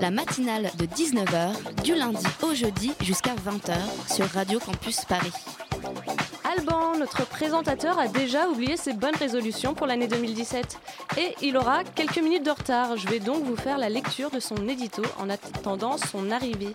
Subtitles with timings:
[0.00, 3.74] La matinale de 19h, du lundi au jeudi jusqu'à 20h
[4.14, 5.32] sur Radio Campus Paris.
[6.44, 10.78] Alban, notre présentateur, a déjà oublié ses bonnes résolutions pour l'année 2017.
[11.18, 12.96] Et il aura quelques minutes de retard.
[12.96, 16.74] Je vais donc vous faire la lecture de son édito en attendant son arrivée.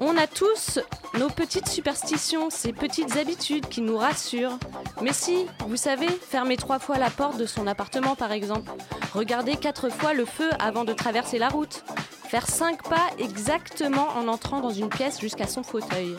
[0.00, 0.78] On a tous
[1.18, 4.58] nos petites superstitions, ces petites habitudes qui nous rassurent.
[5.00, 8.70] Mais si, vous savez, fermer trois fois la porte de son appartement par exemple,
[9.14, 11.82] regarder quatre fois le feu avant de traverser la route,
[12.28, 16.14] faire cinq pas exactement en entrant dans une pièce jusqu'à son fauteuil.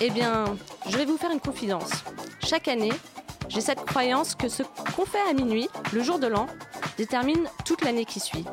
[0.00, 0.44] Eh bien,
[0.86, 1.90] je vais vous faire une confidence.
[2.44, 2.92] Chaque année,
[3.48, 4.62] j'ai cette croyance que ce
[4.96, 6.46] qu'on fait à minuit, le jour de l'an,
[6.96, 8.44] détermine toute l'année qui suit.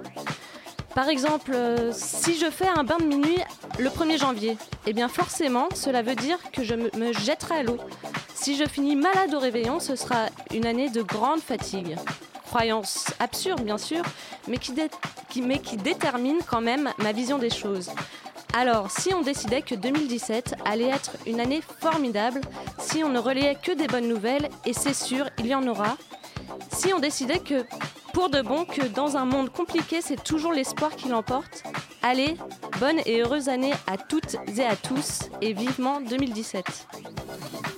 [0.96, 3.38] Par exemple, euh, si je fais un bain de minuit
[3.80, 7.78] le 1er janvier, eh bien forcément, cela veut dire que je me, jetterai à l'eau.
[8.36, 11.96] Si je finis malade au réveillon, ce sera une année de grande fatigue.
[12.48, 14.04] Croyance absurde, bien sûr,
[14.48, 14.58] mais
[15.44, 17.92] mais qui détermine quand même ma vision des choses.
[18.54, 22.42] Alors, si on décidait que 2017 allait être une année formidable,
[22.80, 25.98] si on ne relayait que des bonnes nouvelles, et c'est sûr, il y en aura,
[26.72, 27.66] si on décidait que,
[28.14, 31.64] pour de bon, que dans un monde compliqué, c'est toujours l'espoir qui l'emporte,
[32.02, 32.36] allez,
[32.80, 36.88] bonne et heureuse année à toutes et à tous, et vivement 2017.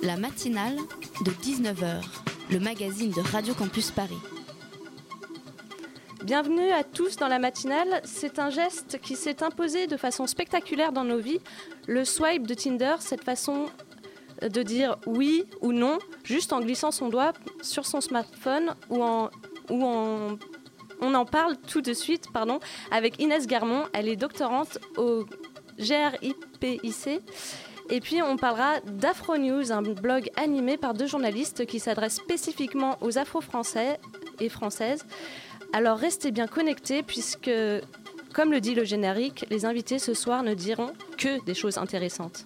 [0.02, 0.76] La matinale
[1.24, 2.02] de 19h,
[2.50, 4.18] le magazine de Radio Campus Paris.
[6.24, 8.00] Bienvenue à tous dans la matinale.
[8.04, 11.40] C'est un geste qui s'est imposé de façon spectaculaire dans nos vies.
[11.88, 13.66] Le swipe de Tinder, cette façon
[14.48, 17.32] de dire oui ou non, juste en glissant son doigt
[17.62, 19.30] sur son smartphone ou en,
[19.70, 22.60] on en parle tout de suite pardon,
[22.90, 23.84] avec Inès Garmon.
[23.92, 25.26] Elle est doctorante au
[25.78, 27.22] GRIPIC.
[27.90, 32.96] Et puis on parlera d'Afro News, un blog animé par deux journalistes qui s'adressent spécifiquement
[33.00, 33.98] aux Afro-Français
[34.40, 35.04] et Françaises.
[35.72, 37.50] Alors restez bien connectés puisque,
[38.32, 42.44] comme le dit le générique, les invités ce soir ne diront que des choses intéressantes.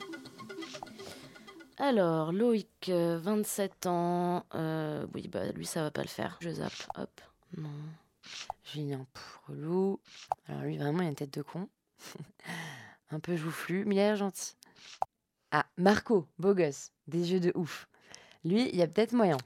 [1.78, 4.46] Alors, Loïc, euh, 27 ans.
[4.54, 6.38] euh, oui, bah lui, ça va pas le faire.
[6.40, 7.20] Je zappe, hop.
[7.56, 7.68] Non.
[8.64, 10.00] Julien, pff, relou.
[10.48, 11.68] Alors, lui, vraiment, il a une tête de con.
[13.10, 14.54] Un peu joufflu, mais il a l'air gentil.
[15.50, 16.92] Ah, Marco, beau gosse.
[17.08, 17.88] Des yeux de ouf.
[18.44, 19.36] Lui, il y a peut-être moyen.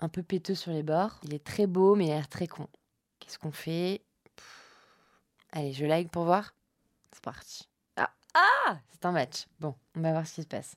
[0.00, 1.20] Un peu péteux sur les bords.
[1.22, 2.66] Il est très beau, mais il a l'air très con.
[3.20, 4.02] Qu'est-ce qu'on fait?
[5.52, 6.54] Allez, je like pour voir.
[7.12, 7.68] C'est parti.
[7.96, 9.46] Ah, ah C'est un match.
[9.60, 10.76] Bon, on va voir ce qui se passe.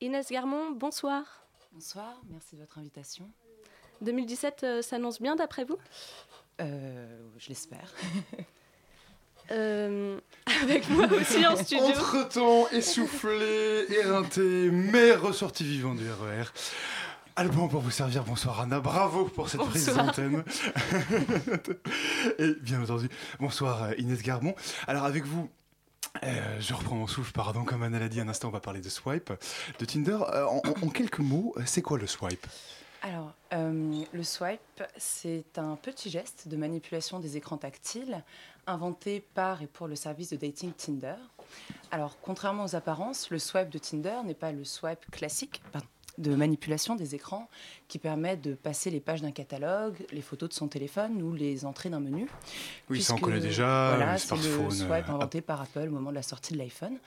[0.00, 1.24] Inès Garmon, bonsoir.
[1.72, 3.28] Bonsoir, merci de votre invitation.
[4.00, 5.76] 2017 euh, s'annonce bien d'après vous?
[6.60, 7.92] Euh, je l'espère.
[9.50, 10.18] Euh,
[10.62, 11.84] Avec moi aussi en studio.
[11.86, 16.44] Entre-temps, essoufflé, éreinté, mais ressorti vivant du RER.
[17.36, 20.06] Alban pour vous servir, bonsoir Anna, bravo pour cette prise Bonsoir.
[20.06, 20.44] d'antenne.
[22.38, 23.08] Et bien entendu,
[23.38, 24.54] bonsoir Inès Garbon.
[24.86, 25.48] Alors avec vous,
[26.22, 28.80] euh, je reprends mon souffle, pardon, comme Anna l'a dit un instant, on va parler
[28.80, 29.32] de swipe,
[29.78, 30.18] de Tinder.
[30.32, 32.46] Euh, en, quelques mots, c'est quoi le swipe?
[33.02, 38.22] Alors, euh, le swipe, c'est un petit geste de manipulation des écrans tactiles
[38.66, 41.16] inventé par et pour le service de dating Tinder.
[41.90, 45.88] Alors, contrairement aux apparences, le swipe de Tinder n'est pas le swipe classique pardon,
[46.20, 47.48] de manipulation des écrans
[47.88, 51.64] qui permet de passer les pages d'un catalogue, les photos de son téléphone ou les
[51.64, 52.28] entrées d'un menu.
[52.88, 56.10] Oui, ça on connaît déjà, Voilà, c'est le swipe euh, inventé par Apple au moment
[56.10, 56.98] de la sortie de l'iPhone.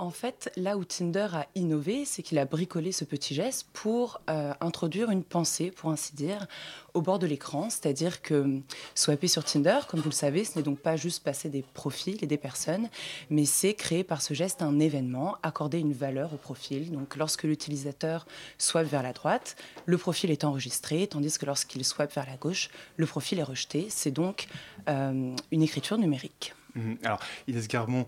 [0.00, 4.20] En fait, là où Tinder a innové, c'est qu'il a bricolé ce petit geste pour
[4.30, 6.46] euh, introduire une pensée, pour ainsi dire,
[6.94, 7.68] au bord de l'écran.
[7.68, 8.62] C'est-à-dire que hum,
[8.94, 12.16] swiper sur Tinder, comme vous le savez, ce n'est donc pas juste passer des profils
[12.22, 12.88] et des personnes,
[13.28, 16.92] mais c'est créer par ce geste un événement, accorder une valeur au profil.
[16.92, 18.24] Donc lorsque l'utilisateur
[18.56, 22.70] swipe vers la droite, le profil est enregistré, tandis que lorsqu'il swipe vers la gauche,
[22.98, 23.88] le profil est rejeté.
[23.90, 24.46] C'est donc
[24.88, 26.54] euh, une écriture numérique.
[26.76, 26.98] Mhm.
[27.02, 28.04] Alors, Inès Garbon, euh,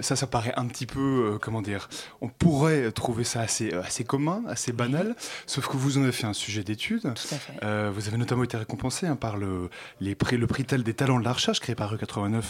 [0.00, 1.88] ça, ça paraît un petit peu, euh, comment dire,
[2.20, 5.14] on pourrait trouver ça assez, euh, assez commun, assez banal,
[5.46, 7.02] sauf que vous en avez fait un sujet d'étude.
[7.02, 7.52] Tout à fait.
[7.62, 10.94] Euh, vous avez notamment été récompensé hein, par le, les prix, le prix tel des
[10.94, 12.42] talents de la recherche créé par E89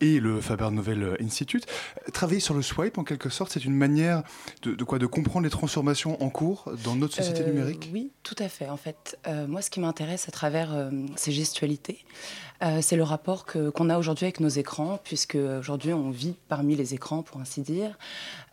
[0.00, 1.66] et le Faber Novel Institute.
[2.06, 4.22] Euh, Travailler sur le swipe, en quelque sorte, c'est une manière
[4.62, 4.98] de, de quoi?
[4.98, 7.90] De comprendre les transformations en cours dans notre société Euh, numérique?
[7.92, 8.68] Oui, tout à fait.
[8.68, 12.04] En fait, euh, moi, ce qui m'intéresse à travers euh, ces gestualités,
[12.62, 16.76] euh, c'est le rapport qu'on a aujourd'hui avec nos écrans, puisque aujourd'hui, on vit parmi
[16.76, 17.96] les écrans, pour ainsi dire.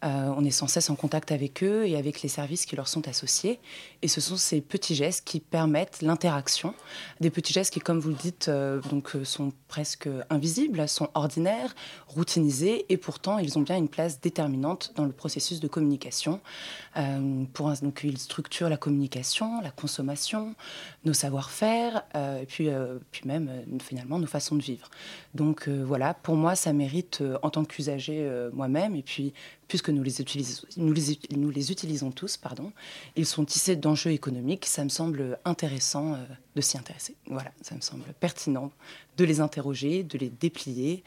[0.04, 2.88] Euh, on est sans cesse en contact avec eux et avec les services qui leur
[2.88, 3.60] sont associés.
[4.04, 6.76] Et ce sont ces petits gestes qui permettent l'interaction.
[7.20, 11.10] Des petits gestes qui, comme vous le dites, euh, donc, euh, sont presque invisibles, sont
[11.16, 11.74] ordinaires,
[12.08, 16.40] routinisés, et pourtant ils ont bien une place déterminante dans le processus de communication.
[17.54, 20.56] pour donc, ils structurent la communication, la consommation,
[21.04, 22.70] nos savoir-faire, et puis,
[23.12, 23.50] puis même
[23.82, 24.90] finalement nos façons de vivre.
[25.36, 29.34] Donc voilà, pour moi, ça mérite en tant qu'usager moi-même, et puis
[29.68, 30.22] puisque nous les,
[31.72, 32.72] utilisons, tous, pardon,
[33.16, 34.66] ils sont tissés d'enjeux économiques.
[34.66, 36.18] Ça me semble intéressant euh,
[36.56, 37.16] de s'y intéresser.
[37.28, 38.72] Voilà, ça me semble pertinent
[39.18, 41.04] de les interroger, de les déplier,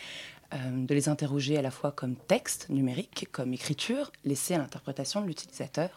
[0.52, 5.22] euh, de les interroger à la fois comme texte numérique, comme écriture, laissée à l'interprétation
[5.22, 5.90] de l'utilisateur,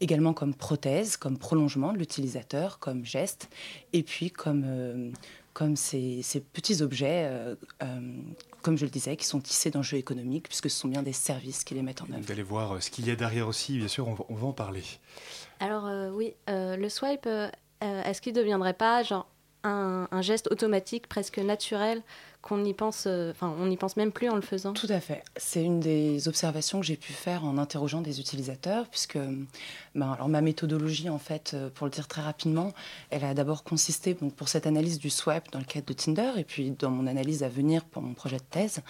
[0.00, 3.50] également comme prothèse, comme prolongement de l'utilisateur, comme geste,
[3.92, 5.10] et puis comme, euh,
[5.52, 6.22] comme ces,
[6.52, 7.30] petits objets
[8.62, 11.64] comme je le disais, qui sont tissés d'enjeux économiques, puisque ce sont bien des services
[11.64, 12.20] qui les mettent en œuvre.
[12.20, 14.52] Vous allez voir euh, ce qu'il y a derrière aussi, bien sûr, on va, en
[14.52, 14.82] parler.
[15.60, 17.28] Alors euh, oui, euh, le swipe,
[17.80, 19.26] est-ce qu'il ne deviendrait pas genre
[19.64, 22.02] un, un, geste automatique, presque naturel,
[22.42, 24.72] qu'on n'y pense, euh, enfin, on n'y pense même plus en le faisant.
[24.72, 25.22] Tout à fait.
[25.36, 29.16] C'est une des observations que j'ai pu faire en interrogeant des utilisateurs, puisque
[29.94, 32.72] ben, alors, ma méthodologie, en fait, euh, pour le dire très rapidement,
[33.10, 36.32] elle a d'abord consisté donc, pour cette analyse du swipe dans le cadre de Tinder,
[36.36, 38.80] et puis dans mon analyse à venir pour mon projet de thèse,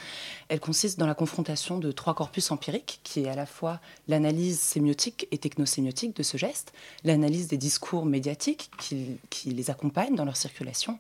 [0.49, 4.61] elle consiste dans la confrontation de trois corpus empiriques, qui est à la fois l'analyse
[4.61, 6.73] sémiotique et technosémiotique de ce geste,
[7.05, 10.99] l'analyse des discours médiatiques qui, qui les accompagnent dans leur circulation,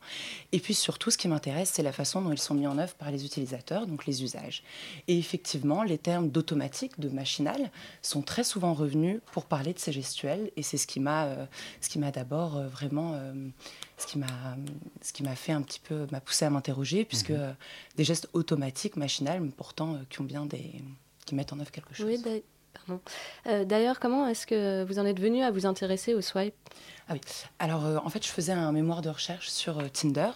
[0.52, 2.94] et puis surtout, ce qui m'intéresse, c'est la façon dont ils sont mis en œuvre
[2.94, 4.62] par les utilisateurs, donc les usages.
[5.09, 7.71] Et effectivement, les termes d'automatique, de machinal,
[8.03, 11.47] sont très souvent revenus pour parler de ces gestuels, et c'est ce qui m'a, euh,
[11.81, 13.33] ce qui m'a d'abord euh, vraiment, euh,
[13.99, 14.56] ce qui m'a,
[15.00, 17.55] ce qui m'a fait un petit peu, m'a poussé à m'interroger, puisque mhm.
[17.97, 20.83] des gestes automatiques, machinal, mais pourtant qui ont bien des,
[21.25, 22.06] qui mettent en œuvre quelque chose.
[22.06, 22.43] Oui,
[22.73, 23.00] pardon.
[23.67, 26.55] D'ailleurs, comment est-ce que vous en êtes venu à vous intéresser au swipe?
[27.09, 27.21] Ah oui.
[27.59, 30.31] Alors, en fait, je faisais un mémoire de recherche sur Tinder.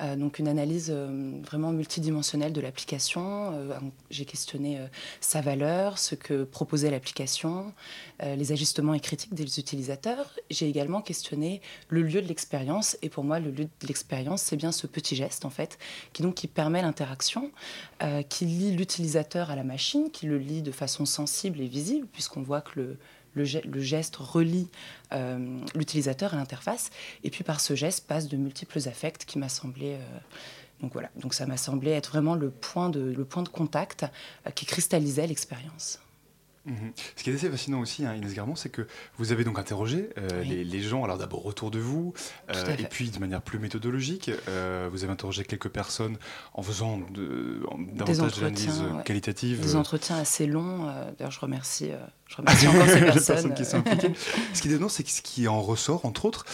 [0.00, 3.52] Euh, donc une analyse euh, vraiment multidimensionnelle de l'application.
[3.52, 3.78] Euh,
[4.10, 4.80] j'ai questionné
[5.20, 7.72] sa valeur, ce que proposait l'application,
[8.22, 10.30] les ajustements et critiques des utilisateurs.
[10.50, 12.96] J'ai également questionné le lieu de l'expérience.
[13.02, 15.78] Et pour moi, le lieu de l'expérience, c'est bien ce petit geste, en fait,
[16.12, 17.50] qui, donc, qui permet l'interaction,
[18.28, 22.42] qui lie l'utilisateur à la machine, qui le lie de façon sensible et visible, puisqu'on
[22.42, 22.98] voit que le,
[23.34, 24.68] le, geste relie
[25.12, 26.90] euh, l'utilisateur à l'interface.
[27.22, 29.94] Et puis par ce geste passe de multiples affects qui m'a semblé...
[29.94, 30.18] Euh,
[30.80, 34.04] donc voilà, donc ça m'a semblé être vraiment le point de, le point de contact
[34.46, 36.00] euh, qui cristallisait l'expérience.
[36.66, 36.92] Mhm.
[37.16, 38.86] Ce qui est assez fascinant aussi, hein, Inès Garmon, c'est que
[39.18, 42.14] vous avez donc interrogé euh, les, gens, alors d'abord autour de vous,
[42.50, 46.16] euh, et puis de manière plus méthodologique, euh, vous avez interrogé quelques personnes
[46.54, 47.62] en faisant de,
[47.92, 49.60] davantage d'analyse qualitative.
[49.60, 50.86] Des entretiens assez longs.
[51.18, 51.90] D'ailleurs, je remercie,
[52.28, 53.54] je remercie encore ces personnes.
[53.54, 54.12] qui sont impliquées.
[54.54, 56.46] ce qui est étonnant, c'est que ce qui en ressort, entre autres,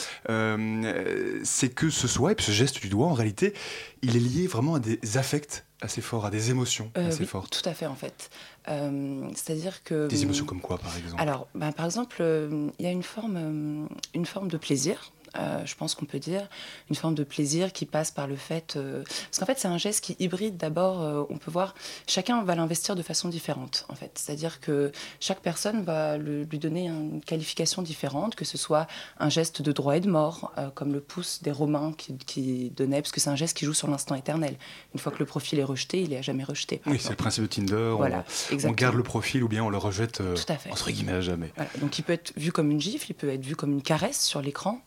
[1.45, 3.55] c'est que ce swipe, ce geste du doigt, en réalité,
[4.03, 7.63] il est lié vraiment à des affects assez forts, à des émotions assez fortes.
[7.63, 8.31] Tout à fait, en fait.
[8.69, 10.07] Euh, c'est-à-dire que...
[10.09, 11.21] Des émotions comme quoi, par exemple?
[11.21, 15.13] Alors, bah, par exemple, euh, il y a une forme, euh, une forme de plaisir
[15.37, 16.49] euh, je pense qu'on peut dire,
[16.89, 18.77] une forme de plaisir qui passe par le fait...
[18.77, 21.75] Euh, parce qu'en fait, c'est un geste qui hybride d'abord, euh, on peut voir,
[22.07, 24.11] chacun va l'investir de façon différente, en fait.
[24.15, 28.87] C'est-à-dire que chaque personne va lui donner une qualification différente, que ce soit
[29.19, 33.03] un geste de droit et de mort, comme le pouce des Romains qui, qui donnaient,
[33.03, 34.57] parce que c'est un geste qui joue sur l'instant éternel.
[34.95, 36.81] Une fois que le profil est rejeté, il est à jamais rejeté.
[36.87, 37.95] Oui, c'est le principe de Tinder.
[37.97, 38.25] Voilà,
[38.65, 40.23] on, garde le profil ou bien on le rejette,
[40.71, 41.53] entre guillemets, à jamais.
[41.81, 44.21] Donc il peut être vu comme une gifle, il peut être vu comme une caresse
[44.21, 44.81] sur l'écran.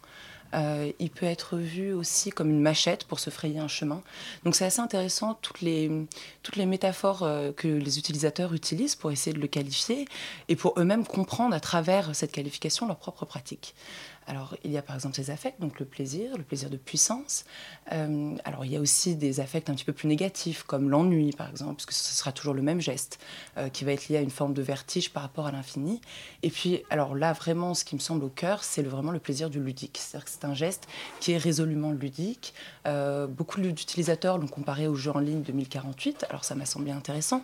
[0.53, 4.01] Euh, il peut être vu aussi comme une machette pour se frayer un chemin.
[4.43, 5.89] Donc c'est assez intéressant toutes les,
[6.43, 10.05] toutes les métaphores euh, que les utilisateurs utilisent pour essayer de le qualifier
[10.49, 13.73] et pour eux-mêmes comprendre à travers cette qualification leur propre pratique.
[14.27, 17.45] Alors, il y a par exemple ces affects, donc le plaisir, le plaisir de puissance.
[17.91, 21.31] Euh, alors, il y a aussi des affects un petit peu plus négatifs, comme l'ennui,
[21.31, 23.19] par exemple, puisque ce sera toujours le même geste,
[23.57, 26.01] euh, qui va être lié à une forme de vertige par rapport à l'infini.
[26.41, 29.49] Et puis, alors là, vraiment, ce qui me semble au cœur, c'est vraiment le plaisir
[29.49, 29.97] du ludique.
[29.99, 30.87] C'est-à-dire que c'est un geste
[31.19, 32.53] qui est résolument ludique.
[32.85, 36.25] Euh, beaucoup d'utilisateurs l'ont comparé au jeu en ligne 2048.
[36.29, 37.43] Alors, ça m'a semblé intéressant.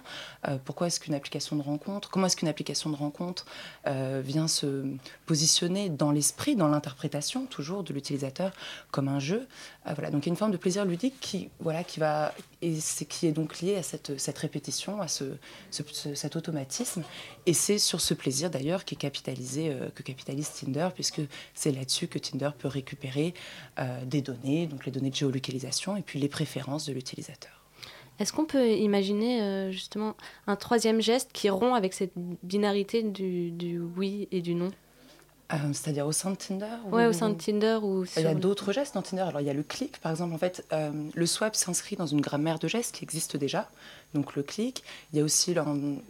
[0.66, 3.46] pourquoi est-ce qu'une application de rencontre, comment est-ce qu'une application de rencontre
[3.86, 4.86] vient se
[5.26, 8.52] positionner dans l'esprit, dans l'interprétation toujours de l'utilisateur
[8.92, 9.48] comme un jeu.
[9.88, 12.34] Euh, voilà, donc il y a une forme de plaisir ludique qui, voilà, qui va
[12.62, 15.24] et c'est qui est donc lié à cette, cette répétition, à ce,
[15.72, 17.04] cet automatisme.
[17.46, 21.22] Et c'est sur ce plaisir d'ailleurs qui est euh, que capitalise Tinder, puisque
[21.54, 23.34] c'est là-dessus que Tinder peut récupérer
[23.80, 27.52] euh, des données, donc les données de géolocalisation et puis les préférences de l'utilisateur.
[28.20, 30.14] Est-ce qu'on peut imaginer justement
[30.46, 32.12] un troisième geste qui rompt avec cette
[32.44, 34.72] binarité du, du oui et du non?
[35.52, 38.26] Euh, C'est-à-dire au sein de Tinder Ouais, ou- au sein de Tinder ou Il y
[38.26, 39.24] a sur- d'autres gestes dans Tinder.
[39.24, 40.34] Alors, il y a le clic, par exemple.
[40.34, 43.68] En fait, euh, le swipe s'inscrit dans une grammaire de gestes qui existe déjà.
[44.14, 44.84] Donc, le clic.
[45.14, 45.64] Il y a aussi le-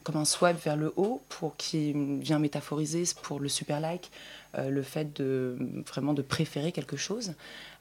[0.04, 4.10] comme un swipe vers le haut pour qui vient métaphoriser pour le super like
[4.58, 7.34] euh, le fait de vraiment de préférer quelque chose.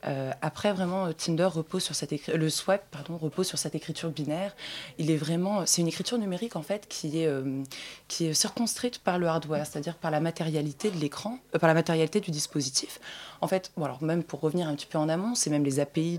[0.06, 4.10] Euh, après, vraiment, euh, Tinder repose sur cette le swipe, pardon, repose sur cette écriture
[4.10, 4.54] binaire.
[4.98, 7.30] Il est vraiment, c'est une écriture numérique en fait qui est
[8.06, 12.20] qui est circonscrite par le hardware, c'est-à-dire par la matérialité de l'écran, par la matérialité
[12.20, 13.00] du dispositif.
[13.40, 16.18] En fait, alors même pour revenir un petit peu en amont, c'est même les API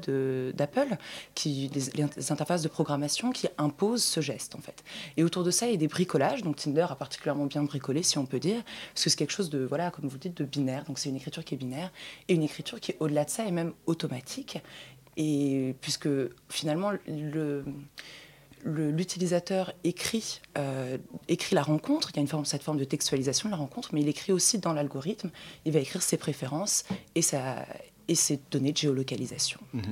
[0.54, 0.98] d'Apple,
[1.36, 4.84] qui les, interfaces de programmation qui imposent ce geste en fait.
[5.18, 6.44] Et autour de ça, il y a des bricolages.
[6.44, 9.50] Donc Tinder a particulièrement bien bricolé, si on peut dire, parce que c'est quelque chose
[9.50, 10.84] de voilà, comme vous dites, de binaire.
[10.86, 11.92] Donc c'est une écriture qui est binaire
[12.28, 14.60] et une écriture qui au-delà de ça est même automatique.
[15.18, 16.10] Et puisque
[16.48, 17.66] finalement le le-
[18.64, 20.98] l'utilisateur écrit, euh,
[21.28, 23.90] écrit la rencontre, il y a une forme, cette forme de textualisation de la rencontre,
[23.94, 25.30] mais il écrit aussi dans l'algorithme,
[25.66, 26.84] il va écrire ses préférences
[27.16, 27.66] et, sa,
[28.08, 29.60] et ses données de géolocalisation.
[29.74, 29.84] Mhm.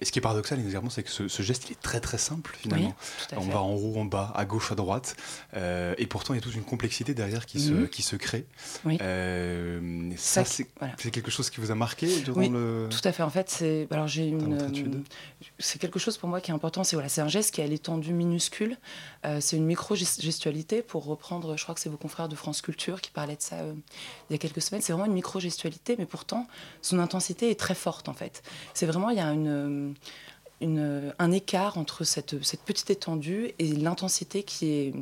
[0.00, 2.18] Et ce qui est paradoxal, évidemment, c'est que ce, ce geste, il est très très
[2.18, 2.94] simple finalement.
[3.32, 5.16] Oui, On va en haut, en bas, à gauche, à droite.
[5.54, 7.88] Euh, et pourtant, il y a toute une complexité derrière qui, se, Mhm.
[7.88, 8.46] qui se crée.
[8.84, 8.98] Oui.
[9.00, 10.94] Euh, ça, c'est voilà.
[10.94, 12.88] quelque chose qui vous a marqué durant Oui, le.
[12.90, 13.22] Tout à fait.
[13.22, 14.68] En fait, c'est alors j'ai une euh,
[15.58, 16.84] c'est quelque chose pour moi qui est important.
[16.84, 18.76] C'est voilà, c'est un geste qui a l'étendue minuscule.
[19.24, 21.56] Euh, c'est une micro gestualité pour reprendre.
[21.56, 23.56] Je crois que c'est vos confrères de France Culture qui parlaient de ça
[24.28, 24.82] il y a quelques semaines.
[24.82, 26.46] C'est vraiment une micro gestualité, mais pourtant
[26.82, 28.42] son intensité est très forte en fait.
[28.74, 29.92] C'est vraiment il y a une euh,
[30.60, 34.94] une, un écart entre cette, cette petite étendue et l'intensité qui est,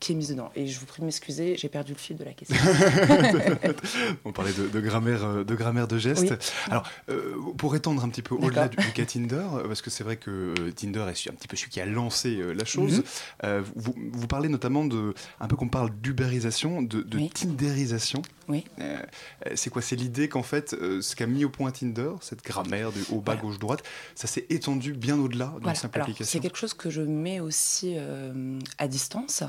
[0.00, 0.50] qui est mise dedans.
[0.56, 2.56] Et je vous prie de m'excuser, j'ai perdu le fil de la question.
[4.24, 6.30] On parlait de, de grammaire, euh, de grammaire de gestes.
[6.30, 6.36] Oui.
[6.70, 10.04] Alors, euh, pour étendre un petit peu au-delà du, du cas Tinder, parce que c'est
[10.04, 12.98] vrai que Tinder est un petit peu celui qui a lancé euh, la chose.
[12.98, 13.04] Mhm.
[13.44, 17.30] euh, vous, vous parlez notamment de, un peu qu'on parle d'ubérisation, de, de Oui.
[17.30, 18.22] Tinderisation.
[18.48, 18.64] Oui.
[18.80, 18.96] Euh,
[19.46, 22.42] euh, c'est quoi C'est l'idée qu'en fait, euh, ce qu'a mis au point Tinder, cette
[22.42, 23.40] grammaire de haut, bas, Voilà.
[23.42, 23.82] gauche, droite,
[24.14, 25.74] ça s'est étendu bien au-delà d'une Voilà.
[25.74, 26.30] simple Alors, application.
[26.32, 29.42] C'est quelque chose que je mets aussi euh, à distance.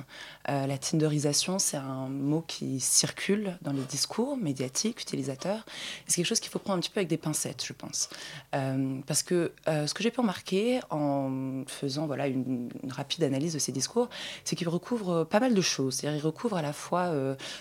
[0.48, 5.64] La Tinderisation, c'est un mot qui circule dans les discours médiatiques, utilisateurs.
[6.08, 8.10] C'est quelque chose qu'il faut prendre un petit peu avec des pincettes, je pense.
[8.52, 13.60] Parce que ce que j'ai pu remarquer en faisant voilà, une, une rapide analyse de
[13.60, 14.10] ces discours,
[14.44, 15.96] c'est qu'ils recouvrent pas mal de choses.
[15.96, 17.14] C'est-à-dire ils recouvrent à la fois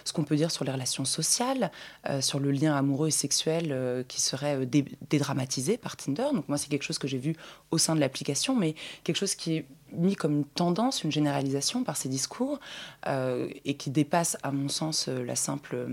[0.05, 1.28] ce qu'on peut dire sur les relations sociales,
[2.09, 6.27] euh, sur le lien amoureux et sexuel euh, qui serait euh, dé- dédramatisé par Tinder.
[6.35, 7.35] Donc moi, c'est quelque chose que j'ai vu
[7.71, 11.83] au sein de l'application, mais quelque chose qui est mis comme une tendance, une généralisation
[11.83, 12.61] par ces discours
[13.07, 15.87] euh, et qui dépasse, à mon sens, la simple,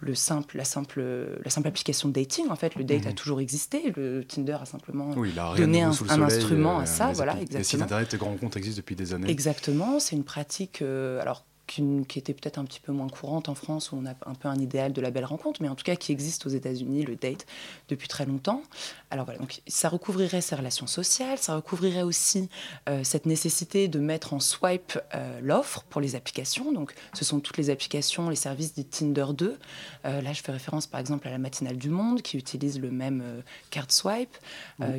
[0.00, 1.00] le simple, la simple,
[1.44, 2.48] la simple application de dating.
[2.50, 3.10] En fait, le date Mhm.
[3.10, 3.92] a toujours existé.
[3.96, 7.38] Le Tinder a simplement Oui, a nouveau un- soleil, instrument à ça, les voilà, appli-
[7.38, 7.82] Les sites exactement.
[7.84, 9.30] internet, les grands comptes existent depuis des années.
[9.30, 13.48] Exactement, c'est une pratique euh, alors qui, qui était peut-être un petit peu moins courante
[13.48, 15.74] en France où on a un peu un idéal de la belle rencontre, mais en
[15.74, 17.46] tout cas qui existe aux États-Unis le date
[17.88, 18.62] depuis très longtemps.
[19.10, 22.48] Alors voilà, donc ça recouvrirait ces relations sociales, ça recouvrirait aussi
[22.88, 26.72] euh, cette nécessité de mettre en swipe euh, l'offre pour les applications.
[26.72, 29.58] Donc ce sont toutes les applications, les services dits Tinder 2.
[30.04, 32.90] Euh, là, je fais référence par exemple à la matinale du Monde qui utilise le
[32.90, 33.22] même
[33.70, 34.36] card swipe,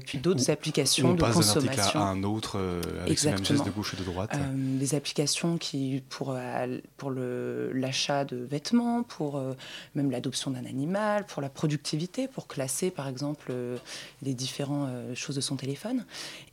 [0.05, 1.99] puis d'autres applications on de passe d'un article consommation.
[1.99, 2.59] à un autre
[3.01, 3.63] avec ce même geste Exactement.
[3.63, 4.31] de gauche et de droite.
[4.55, 6.33] Des applications qui pour
[6.67, 9.53] euh, pour l'achat de vêtements, pour euh,
[9.95, 13.77] même l'adoption d'un animal, pour la productivité, pour classer par exemple euh,
[14.21, 16.05] les différentes choses de son téléphone.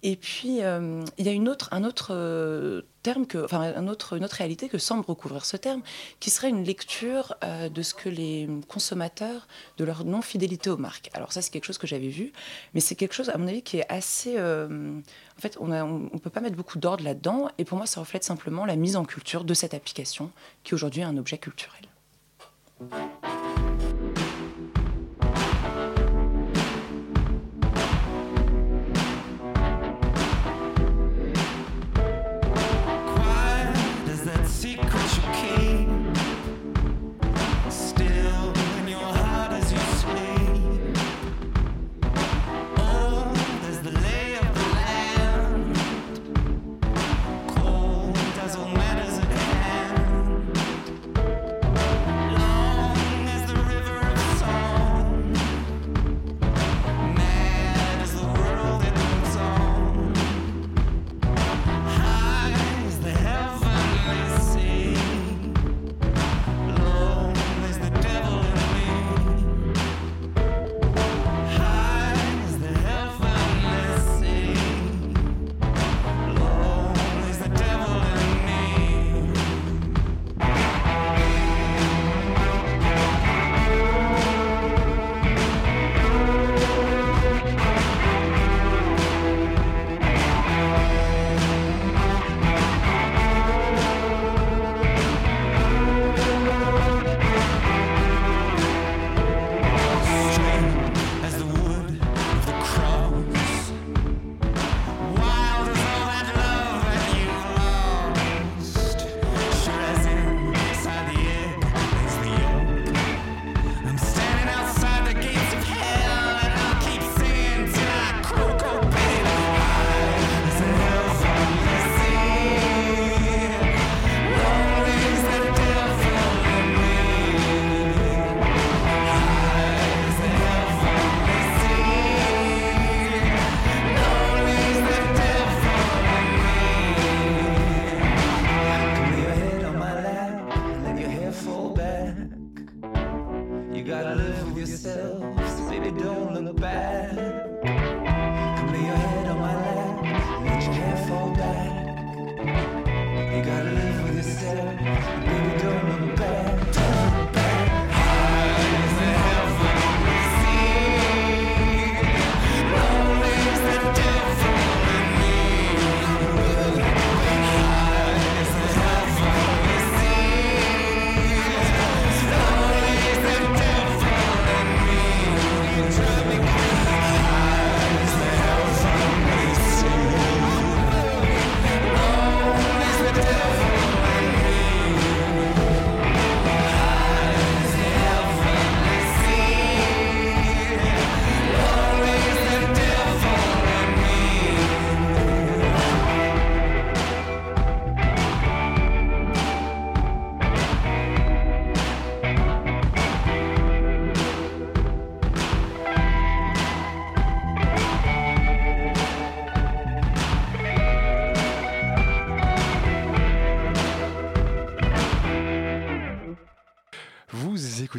[0.02, 3.88] Et puis euh, il y a une autre un autre euh, terme que enfin un
[3.88, 5.82] autre une autre réalité que semble recouvrir ce terme,
[6.20, 9.46] qui serait une lecture euh, de ce que les consommateurs
[9.78, 11.10] de leur non fidélité aux marques.
[11.12, 12.32] Alors ça c'est quelque chose que j'avais vu,
[12.74, 15.00] mais c'est quelque chose à mon avis qui est assez euh,
[15.40, 17.48] en fait, on ne peut pas mettre beaucoup d'ordre là-dedans.
[17.56, 20.30] Et pour moi, ça reflète simplement la mise en culture de cette application,
[20.64, 21.86] qui aujourd'hui est un objet culturel.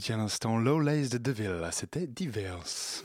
[0.01, 2.57] Écoutiez à l'instant Low Lace de Deville, c'était Divers.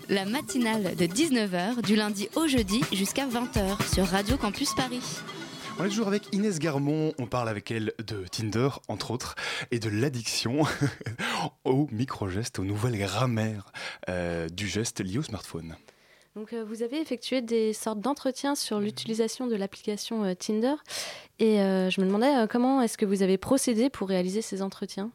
[0.09, 5.03] La matinale de 19h du lundi au jeudi jusqu'à 20h sur Radio Campus Paris.
[5.79, 9.35] On est toujours avec Inès Garmon, on parle avec elle de Tinder, entre autres,
[9.71, 10.63] et de l'addiction
[11.67, 13.67] au micro-geste, aux nouvelles grammaires
[14.09, 15.77] euh, du geste lié au smartphone.
[16.37, 20.75] Donc, euh, vous avez effectué des sortes d'entretiens sur l'utilisation de l'application euh, Tinder.
[21.39, 24.61] Et euh, je me demandais euh, comment est-ce que vous avez procédé pour réaliser ces
[24.61, 25.11] entretiens?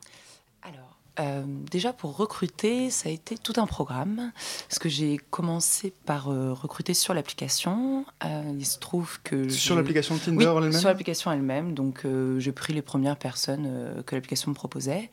[1.20, 4.32] Euh, déjà pour recruter, ça a été tout un programme.
[4.70, 8.06] Parce que j'ai commencé par euh, recruter sur l'application.
[8.24, 9.50] Euh, il se trouve que.
[9.50, 11.74] Sur l'application Oui, Tinder elle-même sur l'application elle-même.
[11.74, 12.06] Donc,
[12.38, 15.10] j'ai pris les premières personnes que l'application me proposait.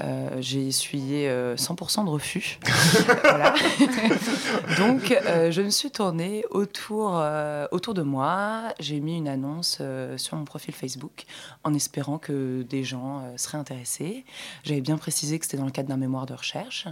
[0.00, 2.58] Euh, j'ai essuyé euh, 100% de refus.
[4.78, 8.74] Donc, euh, je me suis tournée autour, euh, autour de moi.
[8.78, 9.82] J'ai mis une annonce
[10.16, 11.24] sur mon profil Facebook
[11.64, 14.24] en espérant que des gens seraient intéressés.
[14.64, 16.86] J'avais bien précisé que c'était dans le cadre d'un mémoire de recherche.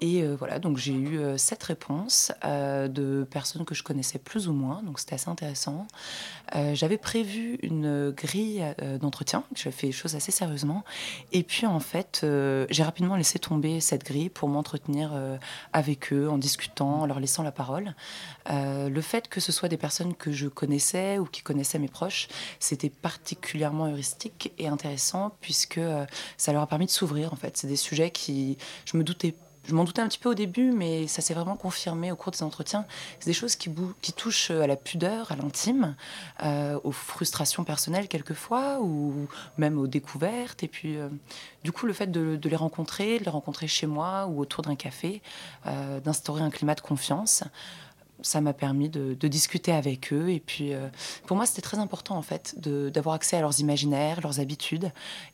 [0.00, 4.18] Et euh, voilà, donc j'ai eu euh, sept réponses euh, de personnes que je connaissais
[4.18, 5.88] plus ou moins, donc c'était assez intéressant.
[6.54, 8.64] Euh, J'avais prévu une grille
[9.00, 10.84] d'entretien, je fais les choses assez sérieusement.
[11.32, 12.24] Et puis en fait,
[12.70, 15.12] j'ai rapidement laissé tomber cette grille pour m'entretenir
[15.72, 17.94] avec eux en discutant, en leur laissant la parole.
[18.48, 22.28] Le fait que ce soit des personnes que je connaissais ou qui connaissaient mes proches,
[22.60, 25.80] c'était particulièrement heuristique et intéressant puisque
[26.36, 27.56] ça leur a permis de s'ouvrir en fait.
[27.56, 28.56] C'est des sujets qui,
[28.86, 29.34] je me doutais
[29.68, 32.32] je m'en doutais un petit peu au début, mais ça s'est vraiment confirmé au cours
[32.32, 32.86] des entretiens.
[33.20, 33.70] C'est des choses qui,
[34.16, 35.94] touchent à la pudeur, à l'intime,
[36.42, 39.28] euh, aux frustrations personnelles quelquefois, ou
[39.58, 40.62] même aux découvertes.
[40.62, 41.10] Et puis, euh,
[41.64, 44.74] du coup, le fait de, les rencontrer, de les rencontrer chez moi ou autour d'un
[44.74, 45.20] café,
[45.66, 47.44] euh, d'instaurer un climat de confiance,
[48.22, 50.28] ça m'a permis de, de discuter avec eux.
[50.30, 50.88] Et puis, euh,
[51.26, 54.90] pour moi, c'était très important, en fait, d'avoir accès à leurs imaginaires, leurs habitudes.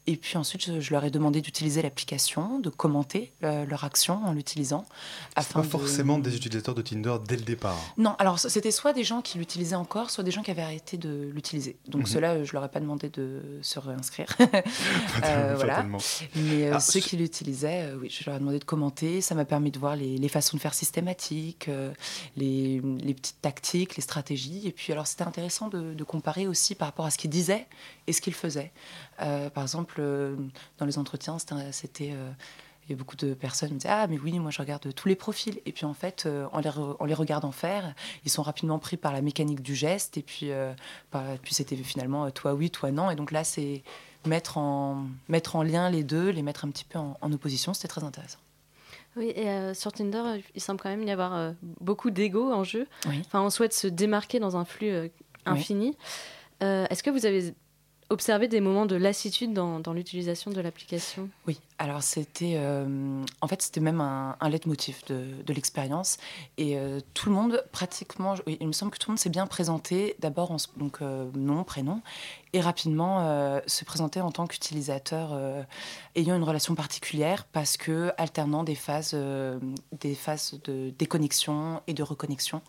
[0.06, 4.20] Et puis ensuite, je, je leur ai demandé d'utiliser l'application, de commenter euh, leur action
[4.24, 4.84] en l'utilisant.
[5.36, 7.78] Afin pas de- forcément des utilisateurs de Tinder dès le départ.
[7.96, 10.96] Non, alors c'était soit des gens qui l'utilisaient encore, soit des gens qui avaient arrêté
[10.96, 11.76] de l'utiliser.
[11.88, 12.06] Donc Mhm.
[12.06, 14.26] ceux-là, je leur ai pas demandé de se réinscrire.
[15.24, 15.84] Euh, voilà.
[16.34, 19.20] Mais euh, Ah, ceux ce- qui l'utilisaient, euh, oui, je leur ai demandé de commenter.
[19.20, 21.92] Ça m'a permis de voir les, les façons de faire systématiques, euh,
[22.80, 24.66] les, petites tactiques, les stratégies.
[24.66, 27.66] Et puis, alors, c'était intéressant de, comparer aussi par rapport à ce qu'ils disaient
[28.06, 28.72] et ce qu'ils faisaient.
[29.22, 30.36] Euh, par exemple, euh,
[30.78, 31.38] dans les entretiens,
[31.72, 32.12] c'était.
[32.12, 32.30] euh,
[32.86, 35.08] il y a beaucoup de personnes qui me Ah, mais oui, moi je regarde tous
[35.08, 35.58] les profils.
[35.64, 37.94] Et puis en fait, en, les en regardant faire,
[38.26, 40.18] ils sont rapidement pris par la mécanique du geste.
[40.18, 40.50] Et puis,
[41.50, 43.10] c'était finalement toi oui, toi non.
[43.10, 43.82] Et donc là, c'est
[44.26, 47.72] mettre en, mettre en lien les deux, les mettre un petit peu en opposition.
[47.72, 48.43] C'était très intéressant.
[49.16, 52.52] Oui, et euh, sur Tinder, euh, il semble quand même y avoir euh, beaucoup d'ego
[52.52, 52.86] en jeu.
[53.08, 53.22] Oui.
[53.24, 55.08] Enfin, on souhaite se démarquer dans un flux euh,
[55.46, 55.96] infini.
[56.60, 57.54] Est-ce que vous avez
[58.10, 61.28] observé des moments de lassitude dans, l'utilisation de l'application?
[61.46, 66.18] Oui, alors c'était euh, en fait c'était même un, un leitmotiv de, l'expérience
[66.56, 69.46] et euh, tout le monde pratiquement, il me semble que tout le monde s'est bien
[69.46, 72.00] présenté d'abord en donc euh, nom prénom
[72.52, 75.36] et rapidement se présenter en tant qu'utilisateur
[76.14, 79.16] ayant une relation particulière parce que alternant des phases
[80.00, 82.62] des phases de déconnexion et de reconnexion.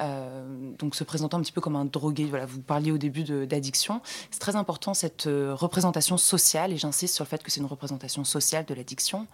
[0.00, 2.24] Euh, donc se présentant un petit peu comme un drogué.
[2.24, 4.00] Voilà, vous parliez au début d'addiction.
[4.30, 7.66] C'est très important cette euh, représentation sociale, et j'insiste sur le fait que c'est une
[7.66, 9.26] représentation sociale de l'addiction,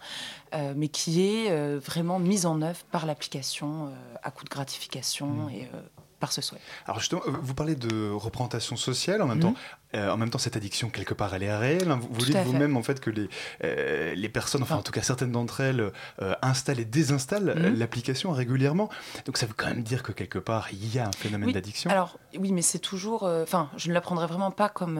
[0.54, 5.68] euh, mais qui est vraiment mise en œuvre par l'application à coup de gratification et
[5.74, 5.80] euh,
[6.20, 6.60] par ce souhait.
[6.86, 9.54] Alors justement, vous parlez de représentation sociale en même temps.
[9.96, 11.90] Euh, en même temps, cette addiction quelque part, elle est réelle.
[11.90, 12.00] hein.
[12.10, 13.28] Vous, dites vous-même en fait que les
[13.64, 15.90] euh, les personnes, enfin en tout cas certaines d'entre elles,
[16.22, 17.78] euh, installent et désinstallent Mhm.
[17.78, 18.88] l'application régulièrement.
[19.24, 21.52] Donc ça veut quand même dire que quelque part il y a un phénomène Oui,
[21.52, 21.90] d'addiction.
[21.90, 23.22] Alors oui, mais c'est toujours.
[23.24, 24.98] Enfin, je ne la prendrais vraiment pas comme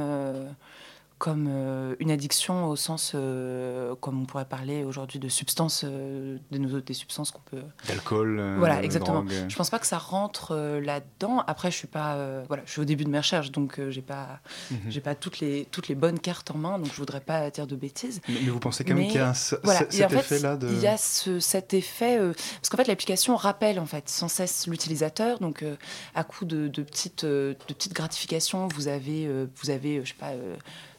[1.18, 6.36] comme euh, une addiction au sens euh, comme on pourrait parler aujourd'hui de substances, euh,
[6.50, 7.62] de nos- des substances qu'on peut.
[7.88, 8.38] D'alcool.
[8.38, 9.22] euh, Voilà, exactement.
[9.22, 9.32] drogue.
[9.48, 11.42] Je pense pas que ça rentre là-dedans.
[11.46, 14.40] Après, je suis pas, voilà, je suis au début de mes recherches, donc j'ai pas,
[14.70, 14.78] Mhm.
[14.88, 17.66] j'ai pas toutes les toutes les bonnes cartes en main, donc je voudrais pas dire
[17.66, 18.20] de bêtises.
[18.28, 20.56] Mais, mais vous pensez quand même qu'il y a un, Voilà, en cet fait, effet-là
[20.56, 20.68] de.
[20.68, 24.66] il y a ce- cet effet parce qu'en fait l'application rappelle en fait sans cesse
[24.66, 25.38] l'utilisateur.
[25.38, 25.64] Donc
[26.14, 30.32] à coup de, de petites de petites gratifications, vous avez vous avez je sais pas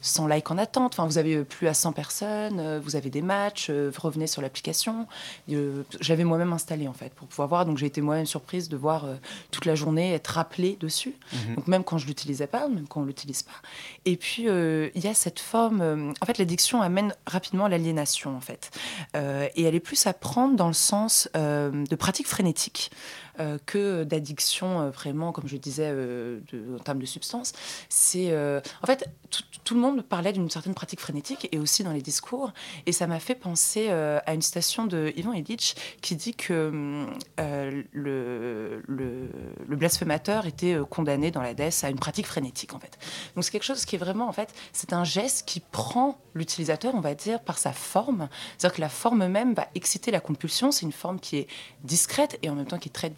[0.02, 0.94] 100 likes en attente.
[0.94, 2.60] Enfin, vous avez euh, plus à 100 personnes.
[2.60, 3.68] euh, vous avez des matchs.
[3.70, 5.08] euh, vous revenez sur l'application.
[5.48, 7.66] Je l'avais moi-même installé en fait pour pouvoir voir.
[7.66, 9.06] Donc j'ai été moi-même surprise de voir
[9.52, 11.16] toute la journée être rappelée dessus.
[11.34, 11.56] Mhm.
[11.56, 13.52] Donc même quand je l'utilisais pas, même quand on l'utilise pas.
[14.06, 16.14] Et puis il y a cette forme.
[16.22, 18.72] en fait, l'addiction amène rapidement à l'aliénation en fait,
[19.16, 22.92] et elle est plus à prendre dans le sens de pratique frénétique.
[23.40, 27.54] Euh, que d'addiction euh, vraiment, comme je disais, euh, de- en termes de substance.
[27.90, 29.10] C'est euh, en fait
[29.64, 32.54] tout, le monde parlait d'une certaine pratique frénétique et aussi dans les discours.
[32.86, 37.06] Et ça m'a fait penser à une citation de Ivan Illich qui dit que
[37.38, 42.98] le, le, blasphémateur était condamné dans la DES à une pratique frénétique en fait.
[43.36, 46.96] Donc c'est quelque chose qui est vraiment en fait, c'est un geste qui prend l'utilisateur,
[46.96, 48.30] on va dire, par sa forme.
[48.58, 50.72] C'est-à-dire que la forme même va exciter la compulsion.
[50.72, 51.48] C'est une forme qui est
[51.84, 53.12] discrète et en même temps qui est très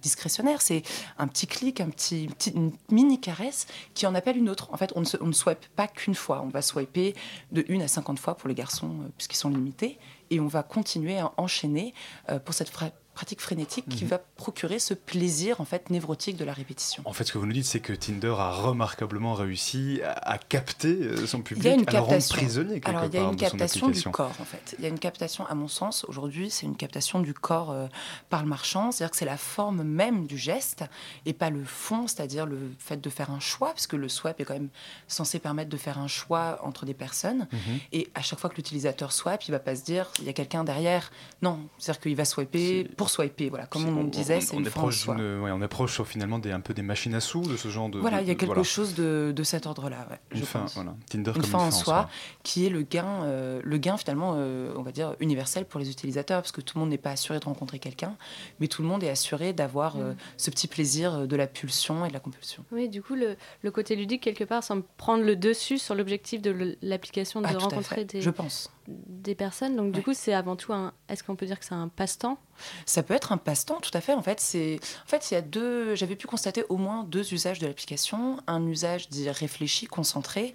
[0.00, 0.62] discrétionnaire.
[0.62, 0.82] C'est
[1.18, 4.68] un petit clic, un petit, une mini caresse qui en appelle une autre.
[4.72, 6.42] En fait, on ne, swipe pas qu'une fois.
[6.42, 7.14] On va swiper
[7.52, 9.98] de 1 à 50 fois pour les garçons, euh, puisqu'ils sont limités.
[10.30, 11.94] Et on va continuer à enchaîner
[12.30, 12.70] euh, pour cette
[13.14, 14.10] pratique frénétique qui Mhm.
[14.10, 17.02] va procurer ce plaisir en fait névrotique de la répétition.
[17.06, 20.38] En fait, ce que vous nous dites, c'est que Tinder a remarquablement réussi à, à
[20.38, 22.36] capter euh, son public, Il y a une à le rendre captation.
[22.36, 24.74] prisonnier quelque Alors, il y a une captation du corps, en fait.
[24.78, 27.86] Il y a une captation, à mon sens, aujourd'hui, c'est une captation du corps euh,
[28.30, 28.90] par le marchand.
[28.90, 30.84] C'est-à-dire que c'est la forme même du geste
[31.24, 34.40] et pas le fond, c'est-à-dire le fait de faire un choix, parce que le swipe
[34.40, 34.70] est quand même
[35.08, 37.46] censé permettre de faire un choix entre des personnes.
[37.52, 37.78] Mhm.
[37.92, 40.32] Et à chaque fois que l'utilisateur swipe, il va pas se dire, il y a
[40.32, 41.10] quelqu'un derrière.
[41.42, 43.48] Non, c'est-à-dire qu'il va swiper pour swiper.
[43.48, 45.14] Voilà, comme on, disait, c'est on une est fin en proche soi.
[45.14, 47.68] d'une- ouais, on approche euh, finalement des, un peu des machines à sous de ce
[47.68, 47.98] genre de.
[47.98, 48.62] Voilà, il y a de- quelque voilà.
[48.62, 50.74] chose de, de cet ordre-là, ouais, Une je fin, pense.
[50.74, 50.94] voilà.
[51.08, 52.10] Tinder une comme fin une en fin en soi, soi.
[52.42, 55.90] qui est le gain, euh, le gain finalement, euh, on va dire universel pour les
[55.90, 58.16] utilisateurs, parce que tout le monde n'est pas assuré de rencontrer quelqu'un,
[58.60, 60.16] mais tout le monde est assuré d'avoir euh, Mm.
[60.36, 62.64] ce petit plaisir de la pulsion et de la compulsion.
[62.72, 66.42] Oui, du coup, le, le côté ludique, quelque part, semble prendre le dessus sur l'objectif
[66.42, 68.70] de l'application de Ah, rencontrer des, je pense.
[68.88, 69.76] Des personnes.
[69.76, 70.92] Donc, du coup, c'est avant tout un.
[71.08, 72.38] Est-ce qu'on peut dire que c'est un passe-temps?
[72.86, 74.14] Ça peut être un passe-temps, tout à fait.
[74.14, 75.94] En fait, c'est, en fait, il y a deux.
[75.94, 78.38] J'avais pu constater au moins deux usages de l'application.
[78.46, 80.54] Un usage dit réfléchi, concentré,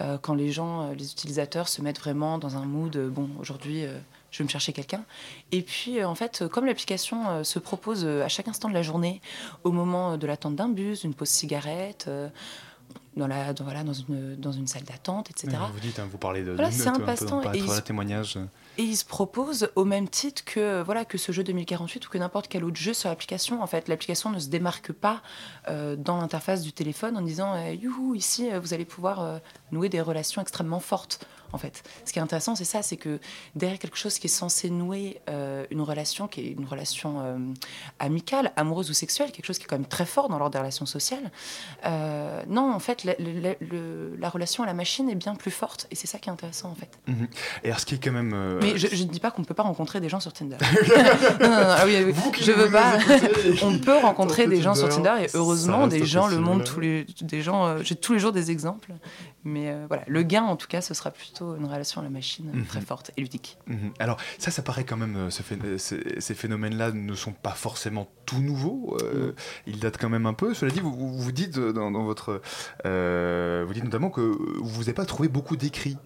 [0.00, 2.94] euh, quand les gens, euh, les utilisateurs se mettent vraiment dans un mood.
[2.96, 3.84] euh, bon, aujourd'hui.
[3.84, 3.98] euh,
[4.30, 5.04] je vais me chercher quelqu'un.
[5.50, 9.20] Et puis, en fait, comme l'application se propose à chaque instant de la journée,
[9.64, 12.08] au moment de l'attente d'un bus, d'une pause cigarette,
[13.16, 15.56] dans, la, dans, voilà, dans, une, dans une salle d'attente, etc.
[15.72, 16.52] Vous dites, hein, vous parlez de.
[16.52, 17.60] Voilà, c'est un passe-temps, et.
[18.78, 22.18] Et il se propose au même titre que, voilà, que ce jeu 2048 ou que
[22.18, 23.62] n'importe quel autre jeu sur l'application.
[23.62, 25.22] En fait, l'application ne se démarque pas
[25.68, 29.38] euh, dans l'interface du téléphone en disant euh, Youhou, ici, euh, vous allez pouvoir euh,
[29.72, 31.26] nouer des relations extrêmement fortes.
[31.52, 33.18] En fait, ce qui est intéressant, c'est ça c'est que
[33.56, 37.38] derrière quelque chose qui est censé nouer euh, une relation, qui est une relation euh,
[37.98, 40.58] amicale, amoureuse ou sexuelle, quelque chose qui est quand même très fort dans l'ordre des
[40.60, 41.28] relations sociales,
[41.86, 45.50] euh, non, en fait, la, la- le- la relation à la machine est bien plus
[45.50, 45.88] forte.
[45.90, 46.90] Et c'est ça qui est intéressant, en fait.
[47.08, 47.26] Mhm.
[47.64, 48.58] Et alors, ce qui est quand même.
[48.62, 50.56] Mais je, je ne dis pas qu'on ne peut pas rencontrer des gens sur Tinder.
[51.40, 52.92] non, non, non, ah oui, oui, Vous qui je veux pas.
[53.64, 57.06] On peut rencontrer des gens sur Tinder, et heureusement des gens le monde tous les
[57.22, 57.78] des gens.
[57.82, 58.92] J'ai tous les jours des exemples,
[59.42, 62.10] mais euh, voilà, le gain en tout cas, ce sera plutôt une relation à la
[62.10, 62.64] machine Mhm.
[62.66, 63.58] très forte et ludique.
[63.66, 63.92] Mhm.
[63.98, 65.42] Alors ça, ça paraît quand même, euh, ce
[66.18, 68.96] ces, phénomènes-là ne sont pas forcément tout nouveaux.
[69.02, 69.32] euh,
[69.66, 70.54] Ils datent quand même un peu.
[70.54, 72.40] Cela dit, vous, vous dites dans, dans votre,
[72.84, 74.20] vous dites notamment que
[74.60, 75.96] vous n'avez pas trouvé beaucoup d'écrits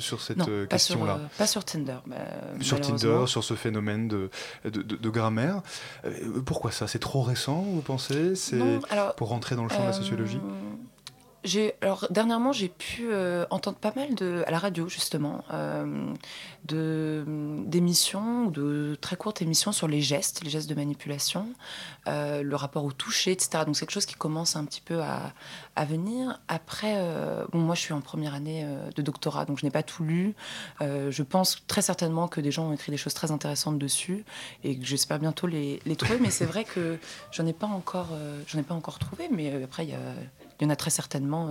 [0.00, 1.18] sur cette pas question-là.
[1.20, 1.98] euh, pas sur Tinder.
[2.06, 2.16] bah,
[2.60, 2.80] Sur.
[2.80, 4.30] Tinder, sur ce phénomène de,
[4.64, 5.62] de, de- de grammaire.
[6.46, 6.86] Pourquoi ça?
[6.88, 8.34] C'est trop récent, vous pensez?
[8.34, 8.58] C'est
[9.16, 10.40] pour rentrer dans le champ de la sociologie?
[11.80, 16.12] Alors dernièrement j'ai pu euh, entendre pas mal de à la radio justement euh,
[16.64, 21.48] d'émissions ou de très courtes émissions sur les gestes, les gestes de manipulation,
[22.06, 23.64] euh, le rapport au toucher, etc.
[23.64, 25.32] Donc c'est quelque chose qui commence un petit peu à,
[25.76, 26.40] à venir.
[26.48, 29.70] Après, euh, bon moi je suis en première année euh, de doctorat donc je n'ai
[29.70, 30.34] pas tout lu.
[30.80, 34.24] Euh, je pense très certainement que des gens ont écrit des choses très intéressantes dessus
[34.64, 36.18] et que j'espère bientôt les, les trouver.
[36.20, 36.98] Mais c'est vrai que
[37.32, 39.28] j'en ai pas encore euh, j'en ai pas encore trouvé.
[39.32, 39.94] Mais euh, après il
[40.60, 41.48] y en a très certainement.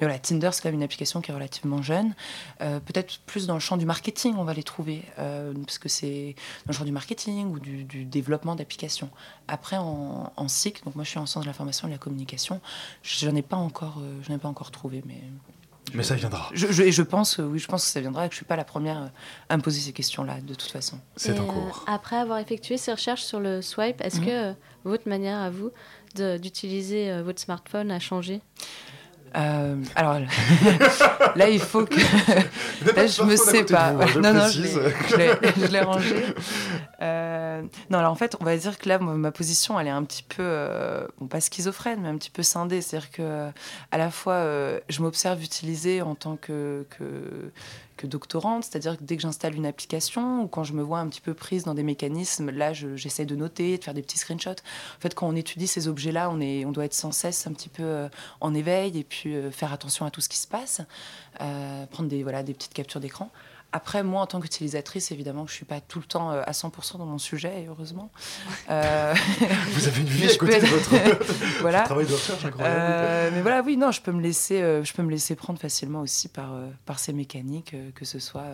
[0.00, 2.14] Mais voilà, Tinder, c'est quand même une application qui est relativement jeune.
[2.60, 5.88] Euh, Peut-être plus dans le champ du marketing, on va les trouver, euh, parce que
[5.88, 6.34] c'est
[6.66, 9.10] dans le champ du marketing ou du, du développement d'applications.
[9.48, 11.98] Après, en, en SIC, donc moi je suis en sciences de l'information et de la
[11.98, 12.60] communication,
[13.02, 15.20] j'en ai pas encore, euh, ai pas encore trouvé, mais.
[15.94, 16.50] Mais ça viendra.
[16.52, 18.38] Je, je- et je pense, euh, oui, je pense que ça viendra et que je
[18.38, 19.12] suis pas la première
[19.48, 20.98] à me poser ces questions-là, de toute façon.
[21.14, 21.84] C'est en euh, cours.
[21.86, 24.26] après avoir effectué ces recherches sur le swipe, est-ce Mhm.
[24.26, 24.52] que euh,
[24.84, 25.70] votre manière à vous
[26.16, 28.40] d'utiliser euh, votre smartphone a changé?
[29.36, 30.18] Euh, alors
[31.36, 31.96] là, il faut que.
[32.96, 33.92] Là, je me sais pas.
[33.92, 36.16] vous, hein, je non, non, je l'ai- rangé.
[37.02, 40.02] Euh, non, alors en fait, on va dire que là, ma position, elle est un
[40.02, 42.80] petit peu, euh, bon, pas schizophrène, mais un petit peu scindée.
[42.80, 43.50] C'est-à-dire que,
[43.90, 44.42] à la fois,
[44.88, 47.52] je m'observe utiliser en tant que, que,
[47.96, 51.08] que doctorante, c'est-à-dire que dès que j'installe une application ou quand je me vois un
[51.08, 54.18] petit peu prise dans des mécanismes, là, je- j'essaie de noter, de faire des petits
[54.18, 54.50] screenshots.
[54.50, 57.52] En fait, quand on étudie ces objets-là, on, est, on doit être sans cesse un
[57.52, 58.08] petit peu euh,
[58.40, 60.80] en éveil et puis euh, faire attention à tout ce qui se passe,
[61.40, 63.30] euh, prendre des, voilà, des petites captures d'écran.
[63.76, 66.98] Après, moi, en tant qu'utilisatrice, évidemment, je suis pas tout le temps euh, à 100%
[66.98, 68.10] dans mon sujet, et heureusement.
[68.70, 69.14] Euh,
[69.70, 70.90] Vous avez une vie à côté de votre
[71.60, 71.82] voilà.
[71.82, 72.76] travail de recherche incroyable.
[72.80, 76.00] Euh, mais voilà, oui, non, je peux me laisser, je peux me laisser prendre facilement
[76.00, 76.52] aussi par,
[76.84, 78.46] par ces mécaniques, que ce soit,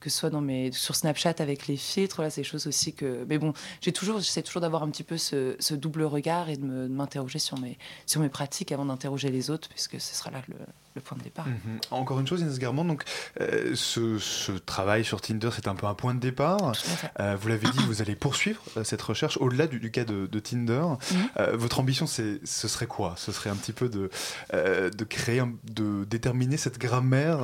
[0.00, 3.24] que ce soit dans mes, sur Snapchat avec les filtres, c'est des choses aussi que.
[3.28, 6.56] Mais bon, j'ai toujours, j'essaie toujours d'avoir un petit peu ce, ce double regard et
[6.56, 10.14] de me- de m'interroger sur mes, sur mes pratiques avant d'interroger les autres, puisque ce
[10.14, 10.56] sera là le,
[10.96, 11.46] le point de départ.
[11.46, 11.78] Mhm.
[11.92, 13.04] Encore une chose, Inès Garmand, donc,
[13.40, 16.72] euh, ce, ce travail sur Tinder, c'est un peu un point de départ.
[17.20, 20.26] Euh, vous l'avez dit, vous allez poursuivre euh, cette recherche au-delà du, du cas de,
[20.26, 20.82] de Tinder.
[21.12, 21.46] Mhm.
[21.54, 23.14] Votre ambition, ce serait quoi?
[23.16, 24.10] Ce serait un petit peu de,
[24.52, 27.38] de créer, un- de déterminer cette grammaire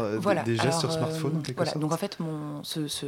[0.45, 1.71] des- gestes sur Alors, smartphone, voilà.
[1.73, 1.79] sorte?
[1.83, 3.07] Donc en fait, mon, ce, ce,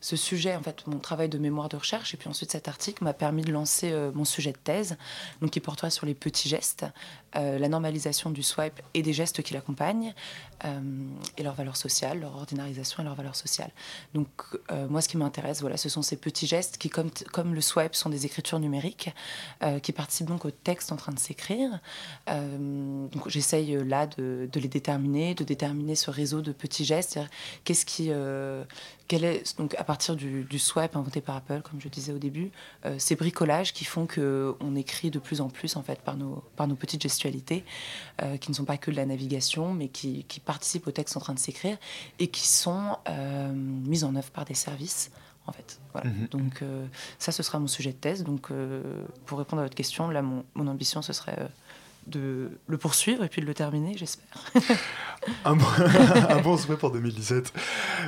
[0.00, 3.02] ce sujet, en fait, mon travail de mémoire de recherche, et puis ensuite cet article
[3.04, 4.96] m'a permis de lancer mon sujet de thèse,
[5.40, 6.86] donc qui portera sur les petits gestes,
[7.36, 10.14] euh, la normalisation du swipe et des gestes qui l'accompagnent,
[10.64, 10.80] euh,
[11.36, 13.70] et leur valeur sociale, leur ordinarisation et leur valeur sociale.
[14.14, 14.28] Donc
[14.72, 17.94] euh, moi, ce qui m'intéresse, voilà, ce sont ces petits gestes qui, comme, le swipe,
[17.94, 19.14] sont des écritures numériques,
[19.82, 21.80] qui participent donc au texte en train de s'écrire.
[22.26, 27.18] Donc j'essaye là de, de les déterminer, de déterminer ce réseau de petits gestes.
[27.64, 28.10] Qu'est-ce qui,
[29.08, 32.18] quel est donc à partir du, du swipe inventé par Apple, comme je disais au
[32.18, 32.50] début,
[32.84, 36.16] euh, ces bricolages qui font que on écrit de plus en plus en fait par
[36.16, 37.64] nos par nos petites gestualités,
[38.22, 41.16] euh, qui ne sont pas que de la navigation, mais qui, qui participent au texte
[41.16, 41.78] en train de s'écrire
[42.18, 45.10] et qui sont euh, mises en œuvre par des services.
[45.48, 46.10] En fait, voilà.
[46.10, 46.26] Mhm.
[46.26, 46.86] Donc euh,
[47.18, 48.22] ça, ce sera mon sujet de thèse.
[48.22, 48.82] Donc euh,
[49.24, 51.48] pour répondre à votre question, là, mon, mon ambition, ce serait euh,
[52.08, 54.50] de le poursuivre et puis de le terminer, j'espère.
[55.44, 55.66] un, bon,
[56.28, 57.52] un bon souhait pour 2017.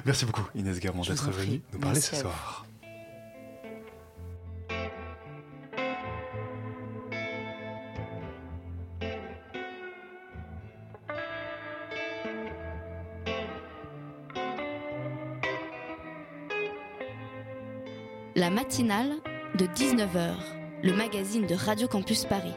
[0.04, 2.66] Merci beaucoup, Inès vous d'être venue nous parler Merci ce soir.
[18.36, 19.16] La matinale
[19.58, 20.34] de 19h,
[20.82, 22.54] le magazine de Radio Campus Paris.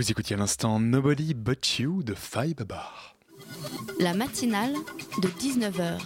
[0.00, 3.16] Vous écoutiez à l'instant Nobody But You de Five Bar.
[3.98, 4.72] La matinale
[5.20, 5.98] de 19h,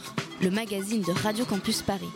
[0.42, 2.10] le magazine de Radio Campus Paris.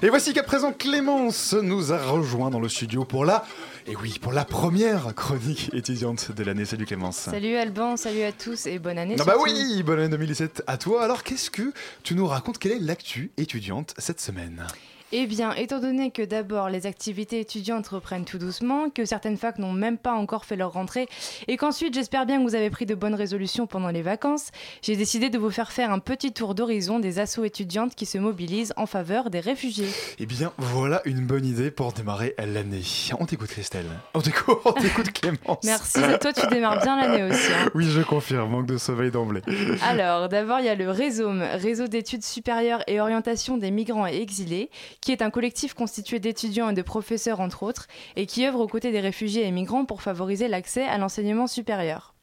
[0.00, 3.44] Et voici qu'à présent Clémence nous a rejoint dans le studio pour la,
[3.86, 6.64] et oui, pour la première chronique étudiante de l'année.
[6.64, 7.18] Salut Clémence.
[7.18, 9.16] Salut Alban, salut à tous et bonne année.
[9.20, 11.04] Ah bah oui, bonne année 2017 à toi.
[11.04, 12.56] Alors qu'est-ce que tu nous racontes?
[12.56, 14.66] Quelle est l'actu étudiante cette semaine?
[15.10, 19.58] Eh bien, étant donné que d'abord les activités étudiantes reprennent tout doucement, que certaines facs
[19.58, 21.08] n'ont même pas encore fait leur rentrée,
[21.46, 24.48] et qu'ensuite j'espère bien que vous avez pris de bonnes résolutions pendant les vacances,
[24.82, 28.18] j'ai décidé de vous faire faire un petit tour d'horizon des assos étudiantes qui se
[28.18, 29.88] mobilisent en faveur des réfugiés.
[30.18, 32.82] Eh bien, voilà une bonne idée pour démarrer l'année.
[33.18, 33.86] On t'écoute Christelle.
[34.12, 35.64] On t'écoute, on t'écoute Clémence.
[35.64, 37.50] Merci, toi tu démarres bien l'année aussi.
[37.52, 37.70] hein.
[37.74, 39.40] Oui, je confirme, manque de sommeil d'emblée.
[39.88, 44.20] Alors, d'abord, il y a le RÉSOM, Réseau d'études supérieures et orientation des migrants et
[44.20, 44.68] exilés,
[45.00, 48.66] qui est un collectif constitué d'étudiants et de professeurs, entre autres, et qui œuvre aux
[48.66, 52.14] côtés des réfugiés et migrants pour favoriser l'accès à l'enseignement supérieur.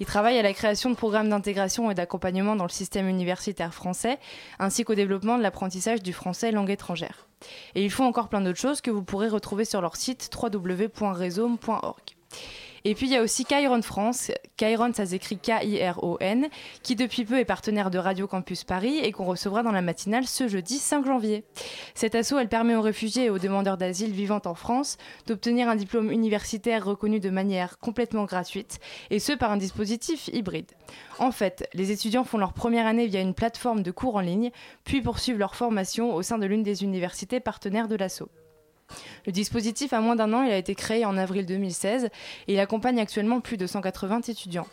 [0.00, 4.18] Il travaille à la création de programmes d'intégration et d'accompagnement dans le système universitaire français,
[4.58, 7.28] ainsi qu'au développement de l'apprentissage du français langue étrangère.
[7.74, 12.02] Et ils font encore plein d'autres choses que vous pourrez retrouver sur leur site www.resome.org.
[12.84, 16.48] Et puis il y a aussi Chiron France, Chiron ça s'écrit K-I-R-O-N,
[16.82, 20.26] qui depuis peu est partenaire de Radio Campus Paris et qu'on recevra dans la matinale
[20.26, 21.44] ce jeudi 5 janvier.
[21.94, 25.76] Cette asso, elle permet aux réfugiés et aux demandeurs d'asile vivant en France d'obtenir un
[25.76, 28.80] diplôme universitaire reconnu de manière complètement gratuite,
[29.10, 30.72] et ce par un dispositif hybride.
[31.18, 34.50] En fait, les étudiants font leur première année via une plateforme de cours en ligne,
[34.84, 38.28] puis poursuivent leur formation au sein de l'une des universités partenaires de l'asso.
[39.26, 42.08] Le dispositif a moins d'un an, il a été créé en avril 2016
[42.48, 44.66] et il accompagne actuellement plus de 180 étudiants.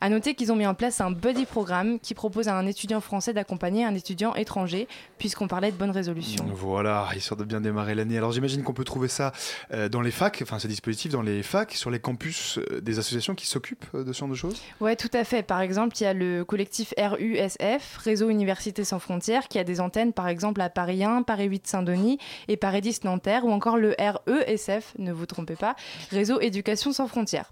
[0.00, 3.00] À noter qu'ils ont mis en place un buddy programme qui propose à un étudiant
[3.00, 4.86] français d'accompagner un étudiant étranger,
[5.18, 6.46] puisqu'on parlait de bonne résolution.
[6.54, 8.16] Voilà, histoire de bien démarrer l'année.
[8.16, 9.32] Alors j'imagine qu'on peut trouver ça
[9.72, 12.98] euh, dans les facs, enfin ce dispositif dans les facs, sur les campus euh, des
[12.98, 14.62] associations qui s'occupent euh, de ce genre de choses?
[14.80, 15.42] Ouais, tout à fait.
[15.42, 19.80] Par exemple, il y a le collectif RUSF, Réseau Université Sans Frontières, qui a des
[19.80, 23.76] antennes par exemple à Paris 1, Paris 8 Saint-Denis et Paris 10 Nanterre, ou encore
[23.76, 25.74] le RESF, ne vous trompez pas,
[26.12, 27.50] Réseau Éducation Sans Frontières.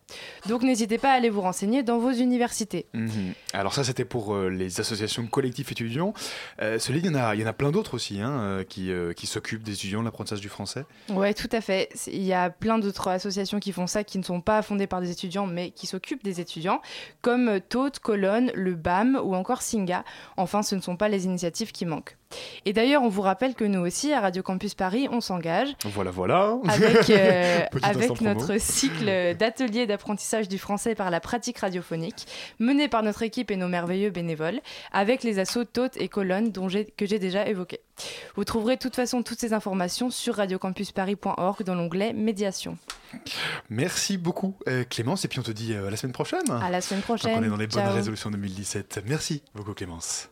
[0.49, 2.87] Donc n'hésitez pas à aller vous renseigner dans vos universités.
[2.95, 3.35] Mhm.
[3.53, 6.15] Alors ça c'était pour euh, les associations collectifs étudiants.
[6.63, 8.63] Euh, cela il y en a, il y en a plein d'autres aussi hein, euh,
[8.63, 10.85] qui, euh, qui s'occupent des étudiants, de l'apprentissage du français.
[11.09, 11.89] Ouais, tout à fait.
[12.07, 15.01] Il y a plein d'autres associations qui font ça, qui ne sont pas fondées par
[15.01, 16.81] des étudiants, mais qui s'occupent des étudiants,
[17.21, 20.05] comme Tote, Colonne, le BAM ou encore Singa.
[20.37, 22.17] Enfin, ce ne sont pas les initiatives qui manquent.
[22.65, 26.11] Et d'ailleurs, on vous rappelle que nous aussi, à Radio Campus Paris, on s'engage Voilà,
[26.11, 26.57] voilà.
[26.69, 32.27] avec, euh, avec notre cycle d'ateliers d'apprentissage du français par la pratique radiophonique,
[32.59, 34.61] mené par notre équipe et nos merveilleux bénévoles,
[34.93, 37.81] avec les assos Tote et Colonne dont que j'ai déjà évoqués.
[38.35, 42.77] Vous trouverez de toute façon toutes ces informations sur radiocampusparis.org dans l'onglet Médiation.
[43.71, 46.51] Merci beaucoup euh, Clémence et puis on te dit euh, à la semaine prochaine.
[46.51, 47.39] À la semaine Donc, prochaine.
[47.39, 47.95] on est dans les bonnes Ciao.
[47.95, 49.03] résolutions 2017.
[49.07, 50.29] Merci beaucoup Clémence.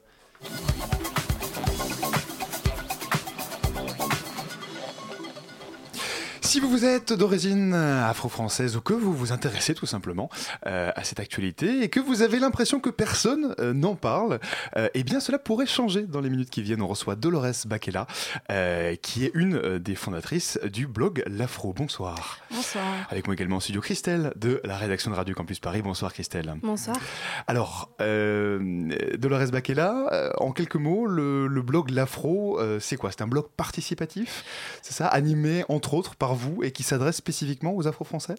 [6.55, 10.31] Si vous vous êtes d'origine afro-française ou que vous vous intéressez tout simplement
[10.69, 14.39] euh, à cette actualité et que vous avez l'impression que personne euh, n'en parle,
[14.77, 16.81] euh, eh bien cela pourrait changer dans les minutes qui viennent.
[16.81, 18.07] On reçoit Dolores Bakela,
[18.53, 21.73] euh, qui est une des fondatrices du blog L'Afro.
[21.73, 22.39] Bonsoir.
[22.53, 22.85] Bonsoir.
[23.11, 25.83] Avec moi également en studio Christelle de la rédaction de Radio Campus Paris.
[25.83, 26.55] Bonsoir Christelle.
[26.63, 26.97] Bonsoir.
[27.49, 33.11] Alors, Dolores Bakela, en quelques mots, le, le blog L'Afro, c'est quoi?
[33.11, 34.45] C'est un blog participatif,
[34.83, 35.09] c'est ça?
[35.09, 38.36] Animé entre autres par vous et qui s'adresse spécifiquement aux Afro-Français?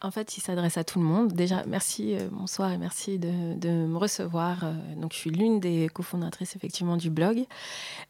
[0.00, 1.32] En fait, il s'adresse à tout le monde.
[1.32, 4.62] Déjà, merci, euh, bonsoir et merci de, me recevoir.
[4.62, 7.44] Euh, donc, je suis l'une des cofondatrices effectivement du blog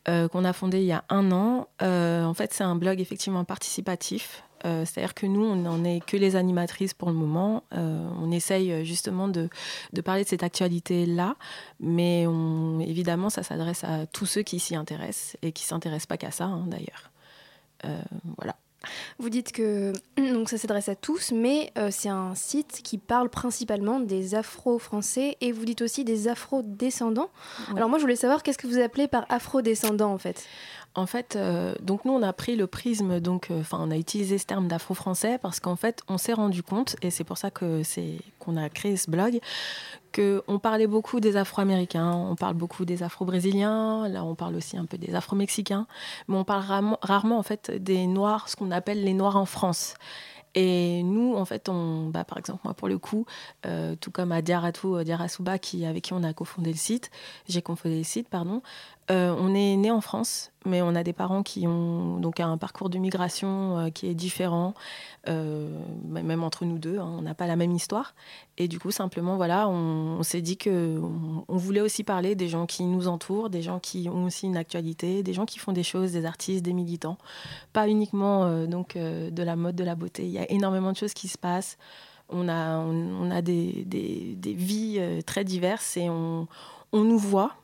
[0.08, 1.66] euh, qu'on a fondé il y a un an.
[1.80, 4.42] En fait, c'est un blog effectivement participatif.
[4.64, 7.62] C'est-à-dire que nous, on n'en est que les animatrices pour le moment.
[7.70, 9.48] On essaye justement de,
[10.04, 11.36] parler de cette actualité-là,
[11.78, 12.26] mais
[12.80, 16.46] évidemment, ça s'adresse à tous ceux qui s'y intéressent et qui s'intéressent pas qu'à ça,
[16.46, 17.12] hein, d'ailleurs.
[18.36, 18.56] Voilà.
[19.20, 23.28] Vous dites que donc ça s'adresse à tous, mais euh, c'est un site qui parle
[23.28, 27.30] principalement des afro-français et vous dites aussi des afro-descendants.
[27.74, 30.46] Alors moi je voulais savoir qu'est-ce que vous appelez par afro-descendants en fait?
[30.94, 33.96] En fait, euh, donc nous on a pris le prisme, donc euh, enfin on a
[33.96, 37.50] utilisé ce terme d'afro-français parce qu'en fait on s'est rendu compte et c'est pour ça
[37.50, 39.40] que c'est qu'on a créé ce blog
[40.12, 44.78] que on parlait beaucoup des Afro-Américains, on parle beaucoup des Afro-Brésiliens, là on parle aussi
[44.78, 45.86] un peu des Afro-Mexicains,
[46.28, 46.64] mais on parle
[47.02, 49.94] rarement, en fait des Noirs, ce qu'on appelle les Noirs en France.
[50.54, 53.26] Et nous, en fait, on, bah, par exemple, moi, pour le coup,
[53.66, 57.10] euh, tout comme à Diaratou, Diarasuba, qui, avec qui on a cofondé le site,
[57.46, 58.62] j'ai cofondé le site, pardon,
[59.10, 62.58] Euh, on est né en France, mais on a des parents qui ont donc un
[62.58, 64.74] parcours de migration euh, qui est différent,
[65.28, 65.66] euh,
[66.04, 68.14] même entre nous deux, hein, on n'a pas la même histoire.
[68.58, 71.00] Et du coup, simplement, voilà, on, s'est dit que
[71.48, 74.58] on, voulait aussi parler des gens qui nous entourent, des gens qui ont aussi une
[74.58, 77.16] actualité, des gens qui font des choses, des artistes, des militants,
[77.72, 80.24] pas uniquement donc de la mode, de la beauté.
[80.24, 81.78] Il y a énormément de choses qui se passent.
[82.30, 86.46] On a, on, a des, des, des vies très diverses et on
[86.92, 87.54] nous voit,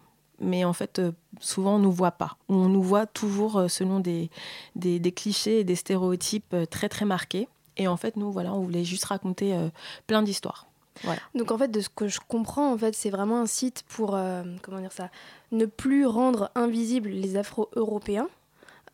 [0.41, 2.37] mais en fait, euh, souvent, on ne nous voit pas.
[2.49, 4.31] On nous voit toujours euh, selon des,
[4.77, 7.49] des, clichés et des stéréotypes euh, très, très marqués.
[7.77, 9.59] Et en fait, nous, voilà, on voulait juste raconter
[10.07, 10.69] plein d'histoires.
[11.03, 11.21] Voilà.
[11.35, 14.17] Donc en fait, de ce que je comprends, en fait, c'est vraiment un site pour
[14.63, 15.11] comment dire ça,
[15.51, 18.29] ne plus rendre invisibles les Afro-Européens.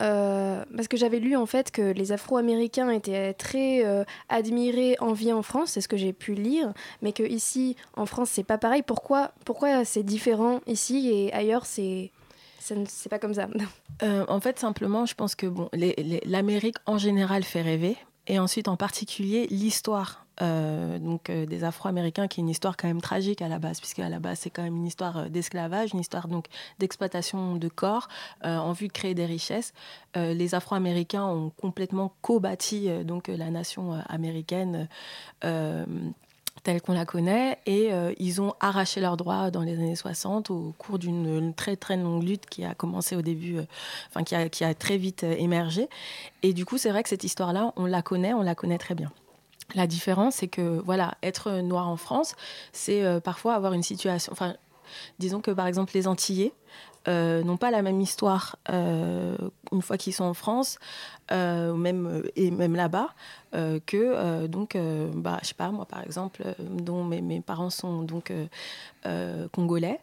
[0.01, 5.33] Euh, parce que j'avais lu en fait que les Afro-Américains étaient très euh, admirés, enviés
[5.33, 6.73] en France, c'est ce que j'ai pu lire,
[7.03, 8.83] mais que ici en France c'est pas pareil.
[8.83, 12.11] Pourquoi, pourquoi c'est différent ici et ailleurs c'est
[12.61, 13.49] c'est pas comme ça?
[14.03, 15.69] Euh, en fait, simplement, je pense que bon,
[16.25, 22.29] l'Amérique en général fait rêver, et ensuite en particulier l'histoire euh, donc euh, des Afro-Américains,
[22.29, 24.51] qui est une histoire quand même tragique à la base, puisque à la base c'est
[24.51, 26.47] quand même une histoire euh, d'esclavage, une histoire donc
[26.79, 28.09] d'exploitation de corps
[28.43, 29.73] en vue de créer des richesses.
[30.15, 34.89] Les Afro-Américains ont complètement co-bâti donc la nation américaine.
[36.63, 40.75] telle qu'on la connaît, et ils ont arraché leurs droits dans les années 60 au
[40.79, 43.59] cours d'une une très très longue lutte qui a commencé au début,
[44.09, 45.89] enfin qui a, très vite émergé.
[46.43, 48.95] Et du coup, c'est vrai que cette histoire-là, on la connaît, on la connaît très
[48.95, 49.13] bien.
[49.75, 52.35] La différence, c'est que voilà, être noir en France,
[52.73, 54.33] c'est euh, parfois avoir une situation.
[54.33, 54.57] Enfin,
[55.19, 56.53] disons que par exemple les Antillais
[57.09, 59.37] euh, n'ont pas la même histoire euh,
[59.73, 60.79] une fois qu'ils sont en France,
[61.33, 63.09] euh, même et même là-bas,
[63.87, 64.79] que donc,
[65.13, 68.33] bah, je sais pas moi par exemple, dont mes, parents sont donc
[69.53, 69.99] congolais.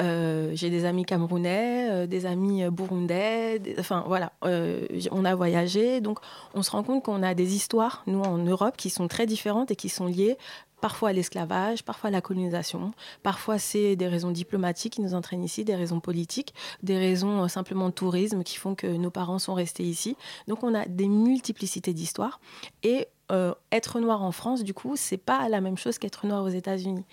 [0.00, 6.20] J'ai des amis camerounais, des amis burundais, enfin voilà, on a voyagé, donc
[6.54, 9.70] on se rend compte qu'on a des histoires nous en Europe qui sont très différentes
[9.70, 10.38] et qui sont liées
[10.80, 15.74] parfois l'esclavage, parfois la colonisation, parfois c'est des raisons diplomatiques qui nous entraînent ici, des
[15.74, 19.84] raisons politiques, des raisons euh, simplement de tourisme qui font que nos parents sont restés
[19.84, 20.16] ici.
[20.48, 22.40] Donc on a des multiplicités d'histoires
[22.82, 26.44] et euh, être noir en France, du coup, c'est pas la même chose qu'être noir
[26.44, 27.04] aux États-Unis.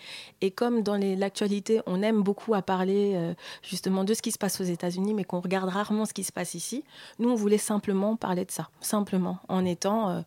[0.41, 3.34] Et comme dans l'actualité, on aime beaucoup à parler euh,
[3.64, 6.32] justement de ce qui se passe aux États-Unis, mais qu'on regarde rarement ce qui se
[6.32, 6.84] passe ici,
[7.18, 10.24] nous, on voulait simplement parler de ça, simplement, en étant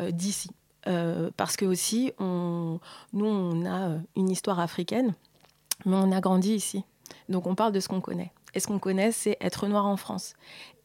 [0.00, 0.50] d'ici.
[0.86, 2.78] Euh, parce que aussi, on,
[3.12, 5.14] nous, on a euh, une histoire africaine,
[5.84, 6.84] mais on a grandi ici.
[7.28, 8.32] Donc on parle de ce qu'on connaît.
[8.56, 10.34] Et ce qu'on connaît, c'est être noir en France.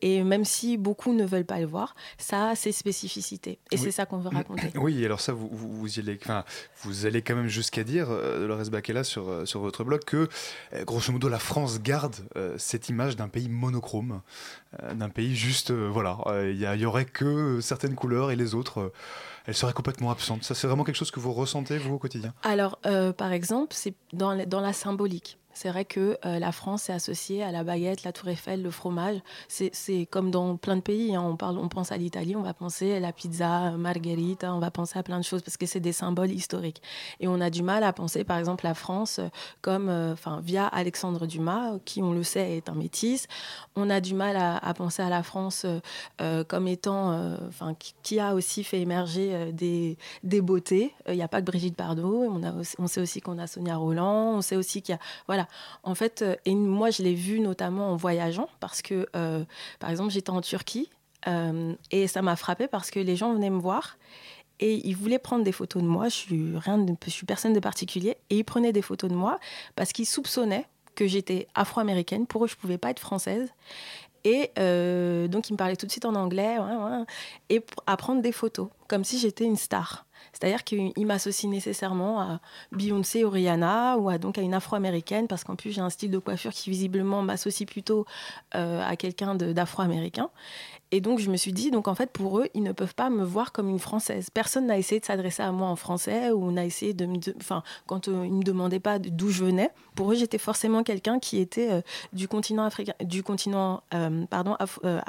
[0.03, 3.59] Et même si beaucoup ne veulent pas le voir, ça a ses spécificités.
[3.71, 3.79] Et Oui.
[3.79, 4.69] c'est ça qu'on veut raconter.
[4.75, 6.43] Oui, alors ça, vous, vous, vous y allez, enfin,
[6.83, 10.27] vous allez quand même jusqu'à dire, euh, Dolores Bakela, sur, euh, sur votre blog, que,
[10.73, 14.21] euh, grosso modo, la France garde euh, cette image d'un pays monochrome,
[14.93, 16.17] d'un pays juste, voilà,
[16.49, 18.91] il y, a- il y aurait que certaines couleurs et les autres,
[19.45, 20.43] elles seraient complètement absentes.
[20.43, 22.33] Ça, c'est vraiment quelque chose que vous ressentez, vous, au quotidien?
[22.43, 25.37] Alors, euh, par exemple, c'est dans, dans la symbolique.
[25.53, 28.71] C'est vrai que euh, la France est associée à la baguette, la tour Eiffel, le
[28.71, 29.19] fromage.
[29.47, 31.15] C'est comme dans plein de pays.
[31.15, 31.23] hein.
[31.23, 34.71] On, parle, on pense à l'Italie, on va penser à la pizza, margherita, on va
[34.71, 36.81] penser à plein de choses parce que c'est des symboles historiques.
[37.19, 39.29] Et on a du mal à penser, par exemple, la France euh,
[39.61, 43.27] comme, euh, via Alexandre Dumas, qui, on le sait, est un métis.
[43.75, 45.79] On a du mal à, penser à la France euh,
[46.21, 49.51] euh, comme étant, euh, enfin, qui, a aussi fait émerger euh,
[50.23, 50.93] des, beautés.
[51.07, 52.41] Il n'y a pas que Brigitte Bardot.
[52.77, 54.35] On sait aussi qu'on a Sonia Roland.
[54.35, 55.40] On sait aussi qu'il y a, voilà.
[55.83, 59.43] En fait, euh, et moi, je l'ai vu notamment en voyageant parce que, euh,
[59.79, 60.89] par exemple, j'étais en Turquie
[61.27, 63.97] euh, et ça m'a frappé parce que les gens venaient me voir
[64.59, 66.09] et ils voulaient prendre des photos de moi.
[66.09, 69.15] Je suis rien, de, je suis personne de particulier et ils prenaient des photos de
[69.15, 69.39] moi
[69.75, 72.27] parce qu'ils soupçonnaient que j'étais afro-américaine.
[72.27, 73.49] Pour eux, je pouvais pas être française.
[74.23, 74.51] Et
[75.29, 76.57] donc, ils me parlaient tout de suite en anglais,
[77.49, 80.05] et à prendre des photos, comme si j'étais une star.
[80.33, 82.39] C'est-à-dire qu'ils m'associent nécessairement à
[82.71, 86.11] Beyoncé ou Rihanna, ou à, donc à une afro-américaine, parce qu'en plus, j'ai un style
[86.11, 88.05] de coiffure qui visiblement m'associe plutôt
[88.55, 90.29] euh, à quelqu'un d'afro-américain.
[90.93, 93.09] Et donc, je me suis dit, donc en fait, pour eux, ils ne peuvent pas
[93.09, 94.29] me voir comme une Française.
[94.29, 97.17] Personne n'a essayé de s'adresser à moi en français ou n'a essayé de me.
[97.37, 100.83] Enfin, quand euh, ils ne me demandaient pas d'où je venais, pour eux, j'étais forcément
[100.83, 104.99] quelqu'un qui était euh, du continent africain, du continent, euh, pardon, euh,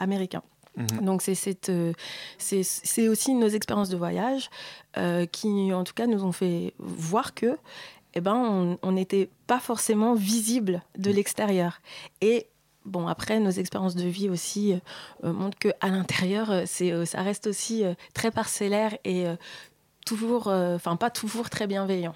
[0.77, 1.03] américain.
[1.05, 1.93] Donc c'est cette, euh,
[2.39, 4.51] c'est c'est aussi nos expériences de voyage
[4.97, 7.57] euh, qui, en tout cas, nous ont fait voir que,
[8.15, 11.81] eh ben, on- n'était pas forcément visible de l'extérieur.
[12.21, 12.47] Et
[12.85, 14.75] bon, après, nos expériences de vie aussi
[15.25, 19.25] euh, montrent que à l'intérieur, c'est, ça reste aussi très parcellaire et
[20.05, 22.15] toujours, enfin pas toujours très bienveillant.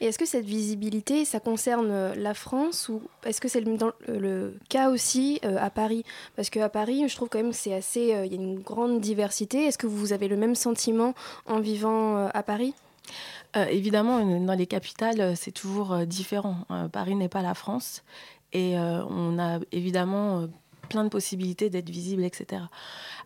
[0.00, 3.76] Et est-ce que cette visibilité, ça concerne euh, la France ou est-ce que c'est le,
[4.08, 6.04] le cas aussi euh, à Paris?
[6.36, 8.60] Parce qu'à Paris, je trouve quand même que c'est assez, euh, il y a une
[8.60, 9.64] grande diversité.
[9.64, 11.14] Est-ce que vous avez le même sentiment
[11.46, 12.74] en vivant euh, à Paris?
[13.56, 16.56] Euh, évidemment, euh, dans les capitales, euh, c'est toujours euh, différent.
[16.70, 18.02] Euh, Paris n'est pas la France.
[18.52, 20.46] Et euh, on a évidemment euh,
[20.86, 22.62] plein de possibilités d'être visible, etc.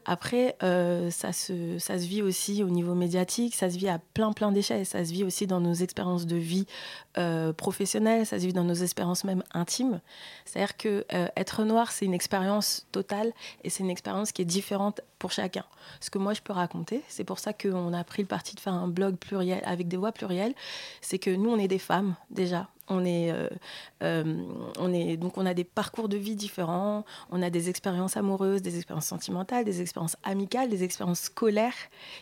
[0.05, 3.99] Après, euh, ça, se, ça se vit aussi au niveau médiatique, ça se vit à
[4.15, 4.87] plein, plein d'échelles.
[4.87, 6.67] Ça se vit aussi dans nos expériences de vie
[7.19, 10.01] euh, professionnelles, ça se vit dans nos expériences même intimes.
[10.45, 13.33] C'est-à-dire que euh, être noir, c'est une expérience totale
[13.63, 15.65] et c'est une expérience qui est différente pour chacun.
[16.01, 18.61] Ce que moi, je peux raconter, c'est pour ça qu'on a pris le parti de
[18.61, 20.55] faire un blog pluriel avec des voix plurielles,
[21.01, 22.69] c'est que nous, on est des femmes déjà.
[22.91, 23.49] On est, euh,
[24.03, 24.43] euh,
[24.79, 28.63] on est, donc on a des parcours de vie différents, on a des expériences amoureuses,
[28.63, 31.73] des expériences sentimentales, des expériences amicales, des expériences scolaires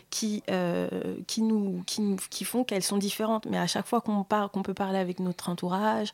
[0.09, 0.87] qui, euh,
[1.27, 3.45] qui, nous, qui, qui font qu'elles sont différentes.
[3.47, 6.13] Mais à chaque fois qu'on parle, qu'on peut parler avec notre entourage,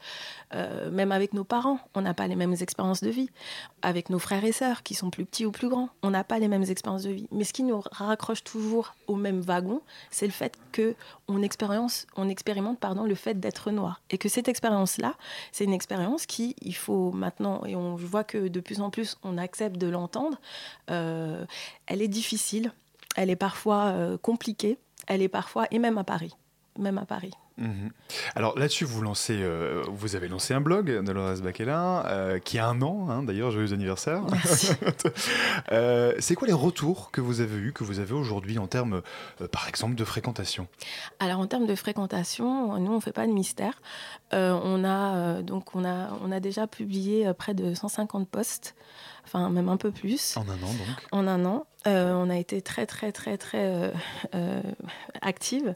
[0.92, 3.30] même avec nos parents, on n'a pas les mêmes expériences de vie.
[3.82, 6.40] Avec nos frères et sœurs qui sont plus petits ou plus grands, on n'a pas
[6.40, 7.28] les mêmes expériences de vie.
[7.32, 9.82] Mais ce qui nous raccroche toujours au même wagon,
[10.12, 10.96] c'est le fait que
[11.28, 14.02] on expérience, on expérimente pardon, le fait d'être noir.
[14.10, 15.16] Et que cette expérience-là,
[15.52, 19.18] c'est une expérience qui, il faut maintenant, et on voit que de plus en plus
[19.24, 20.40] on accepte de l'entendre,
[20.92, 21.46] euh,
[21.88, 22.72] elle est difficile,
[23.16, 24.78] elle est parfois euh, compliquée,
[25.08, 26.36] elle est parfois, et même à Paris,
[26.78, 27.32] même à Paris.
[27.58, 27.92] Mhm.
[28.36, 32.68] Alors là-dessus, vous lancez, euh, vous avez lancé un blog, Dolores Baquelin, euh, qui a
[32.68, 34.22] un an, hein, d'ailleurs, joyeux anniversaire.
[35.72, 39.02] Euh, c'est quoi les retours que vous avez eus, que vous avez aujourd'hui en termes,
[39.42, 40.68] euh, par exemple, de fréquentation?
[41.20, 43.82] Alors en termes de fréquentation, nous on fait pas de mystère.
[44.34, 48.76] Euh, on a donc on a on a déjà publié près de 150 posts,
[49.26, 50.38] enfin même un peu plus.
[50.38, 51.08] En un an donc.
[51.12, 53.92] En un an, Euh, on a été très très très très euh,
[54.34, 54.62] euh,
[55.22, 55.76] active.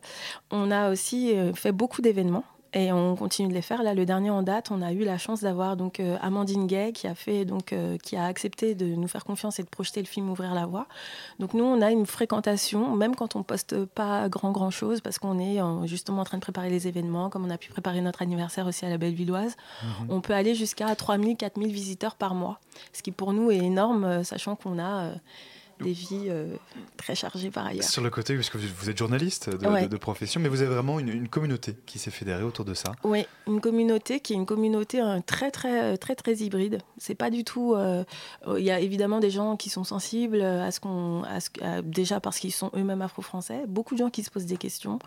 [0.51, 2.45] On a aussi fait beaucoup d'événements.
[2.73, 3.81] Et on continue de les faire.
[3.81, 6.91] Là, le dernier en date, on a eu la chance d'avoir donc euh, Amandine Gay
[6.91, 10.01] qui a fait donc euh, qui a accepté de nous faire confiance et de projeter
[10.01, 10.85] le film Ouvrir la voie.
[11.39, 15.17] Donc nous, on a une fréquentation, même quand on poste pas grand grand chose, parce
[15.17, 18.01] qu'on est euh, justement en train de préparer les événements, comme on a pu préparer
[18.01, 19.55] notre anniversaire aussi à la Bellevilloise.
[19.81, 20.07] Mhm.
[20.09, 22.59] On peut aller jusqu'à 3000, 4000 visiteurs par mois,
[22.93, 25.13] ce qui pour nous est énorme, sachant qu'on a
[25.81, 26.55] des vies euh,
[26.97, 27.83] très chargées par ailleurs.
[27.83, 29.83] Sur le côté, puisque vous êtes journaliste de, Ouais.
[29.83, 32.73] de- de profession, mais vous avez vraiment une, une communauté qui s'est fédérée autour de
[32.73, 32.91] ça.
[33.03, 36.79] Oui, une communauté qui est une communauté très très très très hybride.
[36.97, 37.73] C'est pas du tout.
[37.75, 38.03] euh,
[38.57, 41.23] Il y a évidemment des gens qui sont sensibles à ce qu'on,
[41.83, 43.63] déjà parce qu'ils sont eux-mêmes afro-français.
[43.67, 44.99] Beaucoup de gens qui se posent des questions.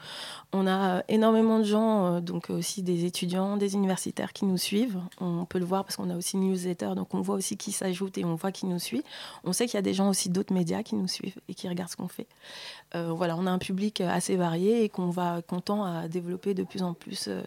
[0.53, 4.99] On a énormément de gens, euh, donc aussi des étudiants, des universitaires qui nous suivent.
[5.21, 7.73] On peut le voir parce qu'on a aussi une newsletter, donc on voit aussi qui
[7.73, 9.03] s'ajoute et on voit qui nous suit.
[9.45, 10.53] On sait qu'il y a des gens aussi d'autres
[10.83, 12.27] qui nous suivent et qui regardent ce qu'on fait.
[12.95, 16.55] Euh, voilà, on a un public assez varié et qu'on va qu'on tend à développer
[16.55, 17.43] de plus en plus euh,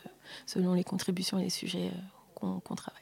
[0.46, 1.92] selon les contributions et les sujets
[2.44, 3.02] euh, qu'on travaille.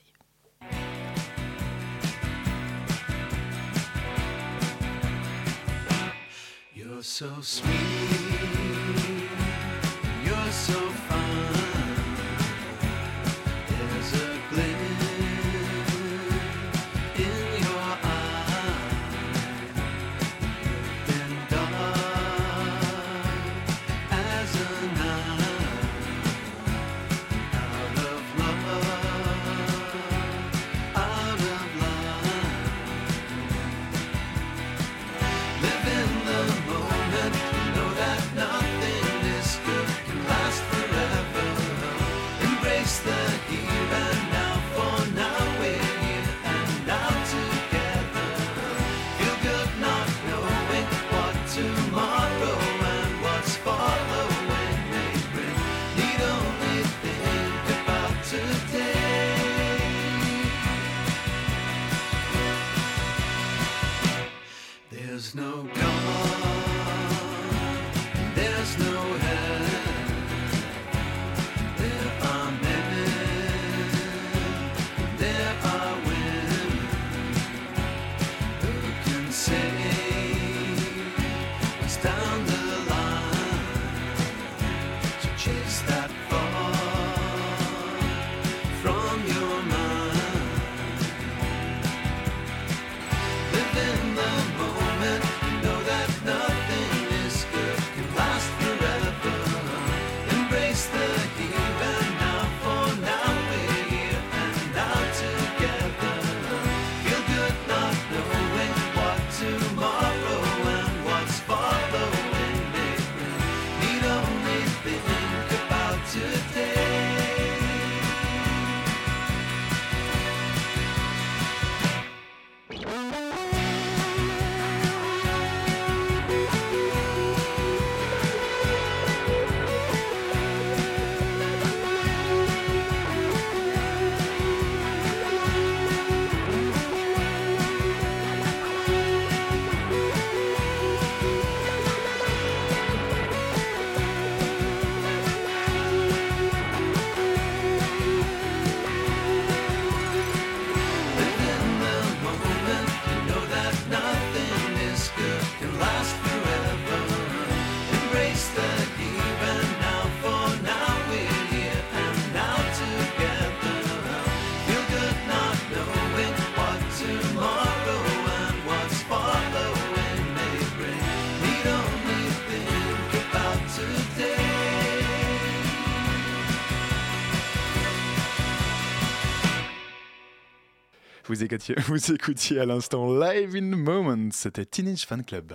[181.33, 185.53] Vous écoutiez, vous écoutiez à l'instant Live in the Moment, c'était Teenage Fan Club.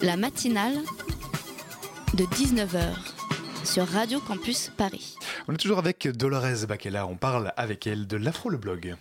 [0.00, 0.78] La matinale
[2.14, 2.96] de 19h
[3.66, 5.14] sur Radio Campus Paris.
[5.46, 8.96] On est toujours avec Dolores Baquela, on parle avec elle de l'Afro le blog.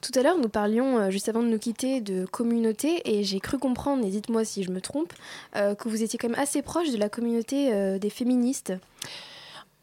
[0.00, 3.40] Tout à l'heure, nous parlions, euh, juste avant de nous quitter, de communauté, et j'ai
[3.40, 5.12] cru comprendre, et dites-moi si je me trompe,
[5.56, 8.72] euh, que vous étiez quand même assez proche de la communauté euh, des féministes.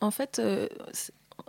[0.01, 0.67] En fait, euh,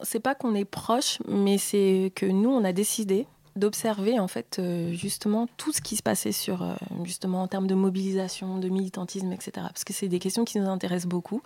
[0.02, 4.56] c'est- pas qu'on est proche, mais c'est que nous, on a décidé d'observer en fait
[4.58, 6.72] euh, justement tout ce qui se passait sur euh,
[7.04, 9.52] justement en termes de mobilisation, de militantisme, etc.
[9.68, 11.42] Parce que c'est des questions qui nous intéressent beaucoup.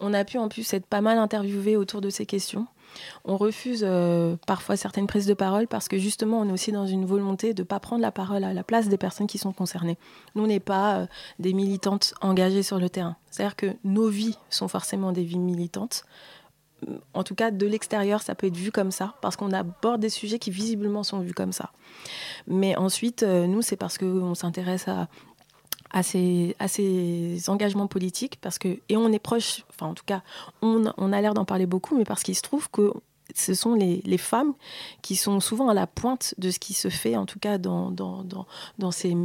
[0.00, 2.66] On a pu en plus être pas mal interviewés autour de ces questions.
[3.24, 6.86] On refuse euh, parfois certaines prises de parole parce que justement on est aussi dans
[6.86, 9.52] une volonté de ne pas prendre la parole à la place des personnes qui sont
[9.52, 9.98] concernées.
[10.36, 11.08] Nous on n'est pas
[11.40, 13.16] des militantes engagées sur le terrain.
[13.32, 16.04] C'est-à-dire que nos vies sont forcément des vies militantes.
[17.12, 20.08] En tout cas, de l'extérieur, ça peut être vu comme ça, parce qu'on aborde des
[20.08, 21.70] sujets qui visiblement sont vus comme ça.
[22.46, 26.54] Mais ensuite, euh, nous, c'est parce qu'on s'intéresse à, ces,
[27.48, 30.22] engagements politiques, parce que, et on est proche, enfin en tout cas,
[30.62, 32.92] on, a l'air d'en parler beaucoup, mais parce qu'il se trouve que
[33.34, 34.54] ce sont les, femmes
[35.02, 37.92] qui sont souvent à la pointe de ce qui se fait, en tout cas dans,
[38.90, 39.16] ces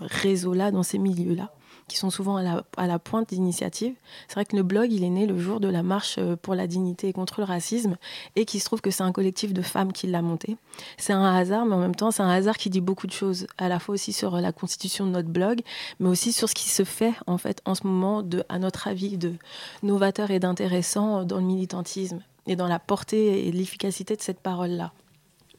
[0.00, 1.52] réseaux-là, dans ces milieux-là
[1.88, 3.94] qui sont souvent à la, pointe d'initiative.
[4.26, 6.54] C'est vrai que le blog, il est né le jour de la marche euh, pour
[6.54, 7.96] la dignité et contre le racisme,
[8.34, 10.56] et qu'il se trouve que c'est un collectif de femmes qui l'a monté.
[10.98, 13.46] C'est un hasard, mais en même temps, c'est un hasard qui dit beaucoup de choses,
[13.58, 15.60] à la fois aussi sur la constitution de notre blog,
[16.00, 19.16] mais aussi sur ce qui se fait, en fait, en ce moment, à notre avis,
[19.16, 19.34] de
[19.82, 24.92] novateur et d'intéressant dans le militantisme et dans la portée et l'efficacité de cette parole-là.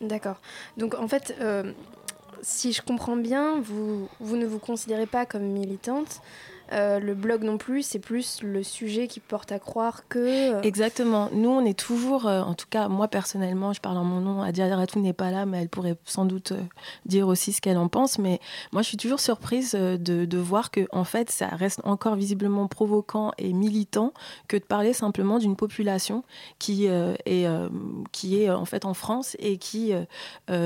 [0.01, 0.37] D'accord.
[0.77, 1.71] Donc en fait, euh,
[2.41, 6.21] si je comprends bien, vous, vous ne vous considérez pas comme militante.
[6.73, 10.55] Euh, le blog non plus, c'est plus le sujet qui porte à croire que...
[10.55, 11.29] euh, Exactement.
[11.31, 14.41] Nous, on est toujours, euh, en tout cas, moi personnellement, je parle en mon nom,
[14.41, 16.53] Adia Ratou n'est pas là, mais elle pourrait sans doute
[17.05, 18.19] dire aussi ce qu'elle en pense.
[18.19, 18.39] Mais
[18.71, 23.31] moi, je suis toujours surprise de, voir que, en fait, ça reste encore visiblement provoquant
[23.37, 24.13] et militant
[24.47, 26.23] que de parler simplement d'une population
[26.59, 27.57] qui, est,
[28.11, 29.93] qui est, en fait, en France et qui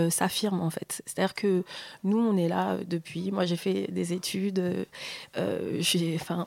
[0.10, 1.02] s'affirme, en fait.
[1.06, 1.64] C'est-à-dire que
[2.04, 3.32] nous, on est là depuis.
[3.32, 4.86] Moi, j'ai fait des études.
[5.38, 5.82] euh,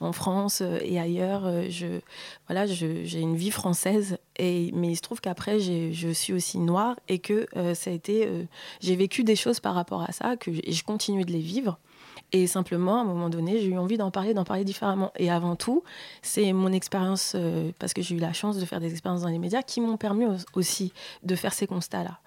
[0.01, 2.01] en France euh, et ailleurs, euh,
[2.49, 4.19] voilà, j'ai une vie française.
[4.39, 8.29] Mais il se trouve qu'après, je suis aussi noire et que euh, ça a été,
[8.81, 11.79] j'ai vécu des choses par rapport à ça que, et je continue de les vivre.
[12.33, 15.13] Et simplement, à un moment donné, j'ai eu envie d'en parler, d'en parler différemment.
[15.17, 15.85] Et avant tout,
[16.23, 17.37] c'est mon expérience,
[17.79, 19.97] parce que j'ai eu la chance de faire des expériences dans les médias, qui m'ont
[19.97, 20.93] permis au- aussi
[21.23, 22.19] de faire ces constats-là.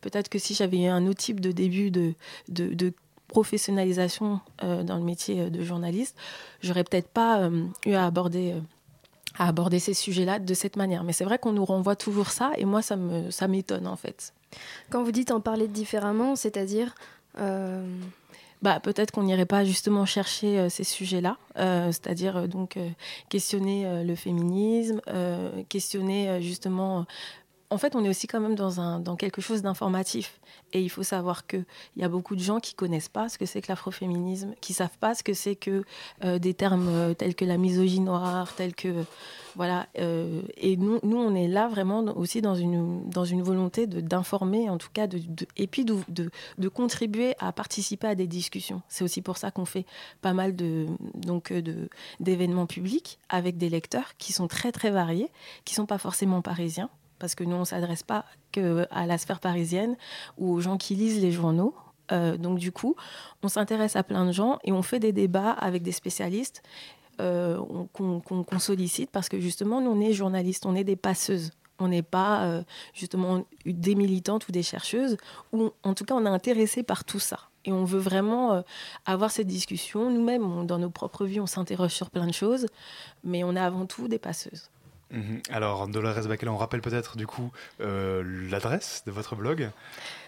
[0.00, 2.14] Peut-être que si j'avais eu un autre type de début de
[3.36, 6.14] professionnalisation euh, dans le métier euh, de journaliste,
[6.60, 8.54] j'aurais peut-être pas euh, eu à aborder,
[9.38, 11.02] à aborder ces sujets-là de cette manière.
[11.04, 13.96] Mais c'est vrai qu'on nous renvoie toujours ça, et moi, ça me, ça m'étonne en
[13.96, 14.32] fait.
[14.90, 16.94] Quand vous dites en parler différemment, c'est-à-dire...
[17.38, 17.86] euh,
[18.62, 22.78] Bah, peut-être qu'on n'irait pas justement chercher euh, ces sujets-là, euh, c'est-à-dire donc
[23.28, 25.00] questionner le féminisme,
[25.68, 27.04] questionner justement.
[27.72, 30.40] En fait, on est aussi quand même dans, quelque chose d'informatif.
[30.74, 31.64] Et il faut savoir qu'il
[31.96, 34.98] y a beaucoup de gens qui connaissent pas ce que c'est que l'afroféminisme, qui savent
[35.00, 35.84] pas ce que c'est que
[36.22, 39.04] euh, des termes euh, tels que la misogynie noire, tels que.
[39.56, 39.86] Voilà.
[39.98, 44.90] euh, et nous, nous, on est là vraiment aussi dans une, volonté d'informer, en tout
[44.92, 45.20] cas, de,
[45.56, 48.82] et puis de, contribuer à participer à des discussions.
[48.88, 49.86] C'est aussi pour ça qu'on fait
[50.20, 51.88] pas mal de, de,
[52.20, 55.30] d'événements publics avec des lecteurs qui sont très, très variés,
[55.64, 56.90] qui sont pas forcément parisiens
[57.22, 59.96] parce que nous, on ne s'adresse pas que à la sphère parisienne
[60.38, 61.72] ou aux gens qui lisent les journaux.
[62.10, 62.96] Euh, donc du coup,
[63.44, 66.62] on s'intéresse à plein de gens et on fait des débats avec des spécialistes
[67.20, 71.52] euh, on- qu'on sollicite parce que justement, nous, on est journalistes, on est des passeuses.
[71.78, 72.62] On n'est pas euh,
[72.92, 75.16] justement des militantes ou des chercheuses,
[75.52, 77.38] ou en tout cas, on est intéressé par tout ça.
[77.64, 78.64] Et on veut vraiment
[79.06, 80.10] avoir cette discussion.
[80.10, 82.66] Nous-mêmes, dans nos propres vies, on s'interroge sur plein de choses,
[83.22, 84.68] mais on est avant tout des passeuses.
[85.12, 85.42] Mhm.
[85.50, 89.70] Alors, Dolores Baquela, on rappelle peut-être du coup euh, l'adresse de votre blog?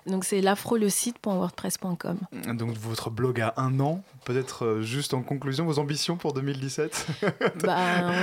[0.06, 2.18] Donc c'est l'afrolecite.wordpress.com.
[2.54, 4.02] Donc votre blog a un an.
[4.24, 7.06] Peut-être euh, juste en conclusion, vos ambitions pour 2017
[7.62, 7.78] bah,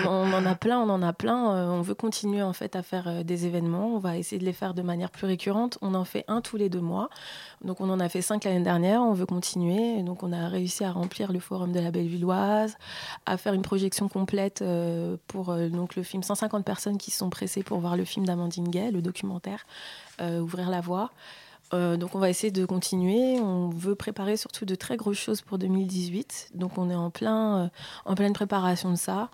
[0.06, 1.56] on, on, en a plein, on en a plein.
[1.56, 3.96] Euh, on veut continuer en fait à faire euh, des événements.
[3.96, 5.80] On va essayer de les faire de manière plus récurrente.
[5.82, 7.10] On en fait un tous les deux mois.
[7.64, 9.02] Donc on en a fait cinq l'année dernière.
[9.02, 9.98] On veut continuer.
[9.98, 12.78] Et donc on a réussi à remplir le forum de la Bellevilloise,
[13.26, 17.64] à faire une projection complète euh, pour donc le film 150 personnes qui sont pressées
[17.64, 19.66] pour voir le film d'Amandine Gay, le documentaire
[20.20, 21.10] Ouvrir la voie.
[21.74, 23.40] Euh, donc on va essayer de continuer.
[23.40, 26.52] On veut préparer surtout de très grosses choses pour 2018.
[26.56, 27.68] Donc on est en, plein, euh,
[28.06, 29.30] en pleine préparation de ça.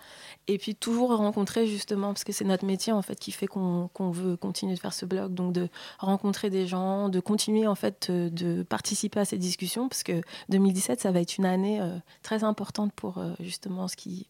[0.47, 3.89] Et puis toujours rencontrer justement, parce que c'est notre métier en fait qui fait qu'on
[4.11, 5.33] veut continuer de faire ce blog.
[5.33, 5.69] Donc de
[5.99, 10.21] rencontrer des gens, de continuer en fait euh, de participer à ces discussions, parce que
[10.49, 11.81] 2017 ça va être une année
[12.23, 14.27] très importante pour justement ce qui,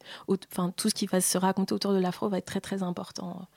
[0.51, 3.47] enfin tout ce qui va se raconter autour de l'afro va être très très important.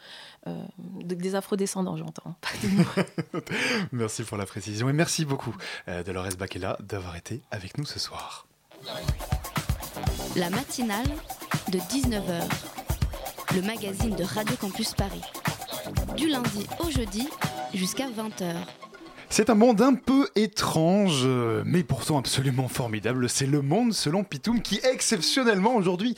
[0.46, 2.34] De- des afro-descendants j'entends.
[3.92, 5.54] Merci pour la précision et merci beaucoup
[5.88, 8.46] euh, Dolores Bakela d'avoir été avec nous ce soir.
[10.34, 11.06] La matinale
[11.70, 12.42] de 19h,
[13.54, 15.20] le magazine de Radio Campus Paris.
[16.16, 17.28] Du lundi au jeudi
[17.74, 18.54] jusqu'à 20h.
[19.32, 21.24] C'est un monde un peu étrange,
[21.64, 23.28] mais pourtant absolument formidable.
[23.28, 26.16] C'est le monde selon Pitoum qui, exceptionnellement aujourd'hui,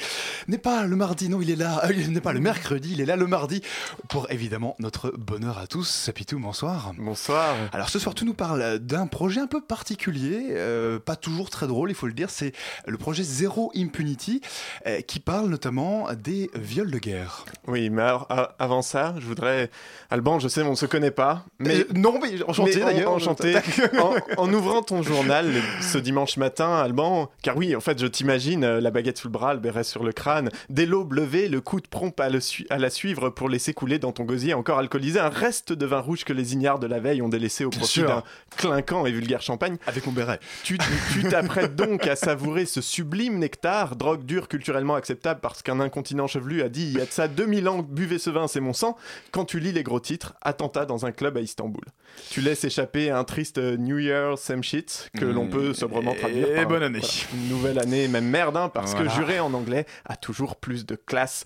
[0.49, 3.03] n'est pas le mardi, non, il est là, euh, il n'est pas le mercredi, il
[3.03, 3.61] est là le mardi,
[4.09, 6.11] pour évidemment notre bonheur à tous.
[6.15, 6.95] Pitoum, bonsoir.
[6.97, 7.55] Bonsoir.
[7.75, 11.67] Alors ce soir, tu nous parles d'un projet un peu particulier, euh, pas toujours très
[11.67, 12.53] drôle, il faut le dire, c'est
[12.87, 14.41] le projet Zero Impunity,
[14.87, 17.45] euh, qui parle notamment des viols de guerre.
[17.67, 18.27] Oui, mais alors,
[18.59, 19.71] avant ça, je voudrais.
[20.09, 21.45] Alban, je sais, on ne se connaît pas.
[21.59, 23.02] Mais non, mais enchanté, d'ailleurs.
[23.11, 23.57] Enchanté.
[24.01, 25.51] en, en ouvrant ton journal
[25.81, 29.33] ce dimanche matin, Alban, car oui, en fait, je t'imagine euh, la baguette sous le
[29.33, 32.41] bras, le béret sur le crâne, dès l'aube levée, le coup de prompt à, le
[32.71, 36.01] à la suivre pour laisser couler dans ton gosier encore alcoolisé un reste de vin
[36.01, 38.23] rouge que les ignares de la veille ont délaissé au profit d'un
[38.57, 39.77] clinquant et vulgaire champagne.
[39.87, 40.41] Avec mon béret.
[40.65, 40.79] Tu
[41.13, 46.27] tu t'apprêtes donc à savourer ce sublime nectar, drogue dure culturellement acceptable parce qu'un incontinent
[46.27, 48.73] chevelu a dit il y a de ça 2000 ans, buvez ce vin, c'est mon
[48.73, 48.97] sang.
[49.31, 51.85] Quand tu lis les gros titres, attentat dans un club à Istanbul.
[52.31, 55.51] Tu laisses échapper un triste New Year same shit que l'on Mm.
[55.51, 56.47] peut sobrement Et traduire.
[56.59, 57.01] par, bonne année.
[57.01, 59.09] voilà, nouvelle année, même merde, hein, parce Voilà.
[59.11, 61.45] que jurer en anglais a toujours plus de classe.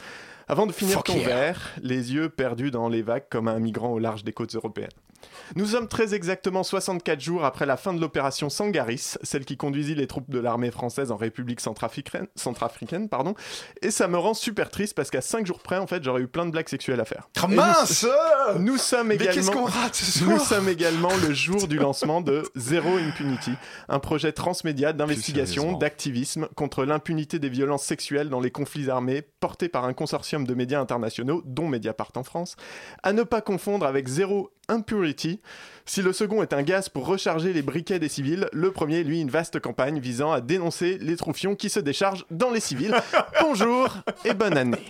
[0.48, 1.26] Avant de finir Fuck ton yeah.
[1.26, 4.90] verre, les yeux perdus dans les vagues comme un migrant au large des côtes européennes.
[5.54, 9.94] Nous sommes très exactement 64 jours après la fin de l'opération Sangaris, celle qui conduisit
[9.94, 13.34] les troupes de l'armée française en République centrafricaine, centrafricaine pardon,
[13.82, 16.28] et ça me rend super triste parce qu'à 5 jours près, en fait, j'aurais eu
[16.28, 17.28] plein de blagues sexuelles à faire.
[17.36, 18.06] Ah, Et nous- mince
[18.58, 21.78] nous, sommes Mais également, qu'est-ce qu'on rate ce nous soir sommes également le jour du
[21.78, 23.52] lancement de Zero Impunity,
[23.88, 25.78] un projet transmédia d'investigation, sérieusement.
[25.78, 30.54] d'activisme contre l'impunité des violences sexuelles dans les conflits armés, porté par un consortium de
[30.54, 32.56] médias internationaux, dont Mediapart en France,
[33.02, 35.15] à ne pas confondre avec Zero Impurity.
[35.88, 39.20] Si le second est un gaz pour recharger les briquets des civils, le premier, lui,
[39.20, 42.94] une vaste campagne visant à dénoncer les troufions qui se déchargent dans les civils.
[43.40, 44.84] Bonjour et bonne année.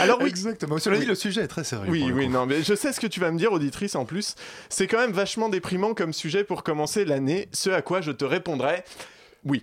[0.00, 0.78] Alors oui, Exactement.
[0.78, 1.08] Cela dit, Oui.
[1.08, 1.90] le sujet est très sérieux.
[1.90, 4.34] oui, oui, non, mais je sais ce que tu vas me dire, auditrice, en plus.
[4.68, 8.24] C'est quand même vachement déprimant comme sujet pour commencer l'année, ce à quoi je te
[8.24, 8.82] répondrai
[9.44, 9.62] oui.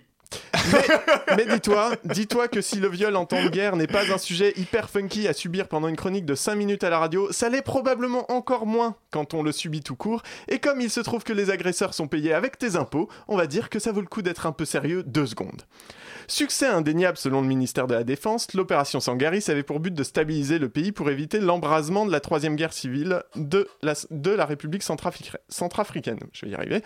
[1.36, 4.52] Mais, dis-toi, dis-toi que si le viol en temps de guerre n'est pas un sujet
[4.56, 7.62] hyper funky à subir pendant une chronique de 5 minutes à la radio, ça l'est
[7.62, 10.22] probablement encore moins quand on le subit tout court.
[10.48, 13.46] Et comme il se trouve que les agresseurs sont payés avec tes impôts, on va
[13.46, 15.62] dire que ça vaut le coup d'être un peu sérieux deux secondes.
[16.28, 20.58] Succès indéniable selon le ministère de la Défense, l'opération Sangaris avait pour but de stabiliser
[20.58, 26.18] le pays pour éviter l'embrasement de la troisième guerre civile de la, République centrafricaine.
[26.32, 26.82] Je vais y arriver.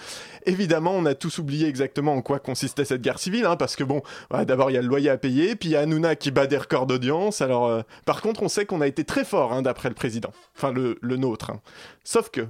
[0.46, 3.84] Évidemment, on a tous oublié exactement en quoi consistait cette guerre civile, hein, parce que
[3.84, 6.30] bon, d'abord il y a le loyer à payer, puis il y a Hanouna qui
[6.30, 7.40] bat des records d'audience.
[7.40, 10.32] Alors, euh, par contre, on sait qu'on a été très fort hein, d'après le président,
[10.56, 11.50] enfin le, le nôtre.
[11.50, 11.60] hein.
[12.04, 12.46] Sauf que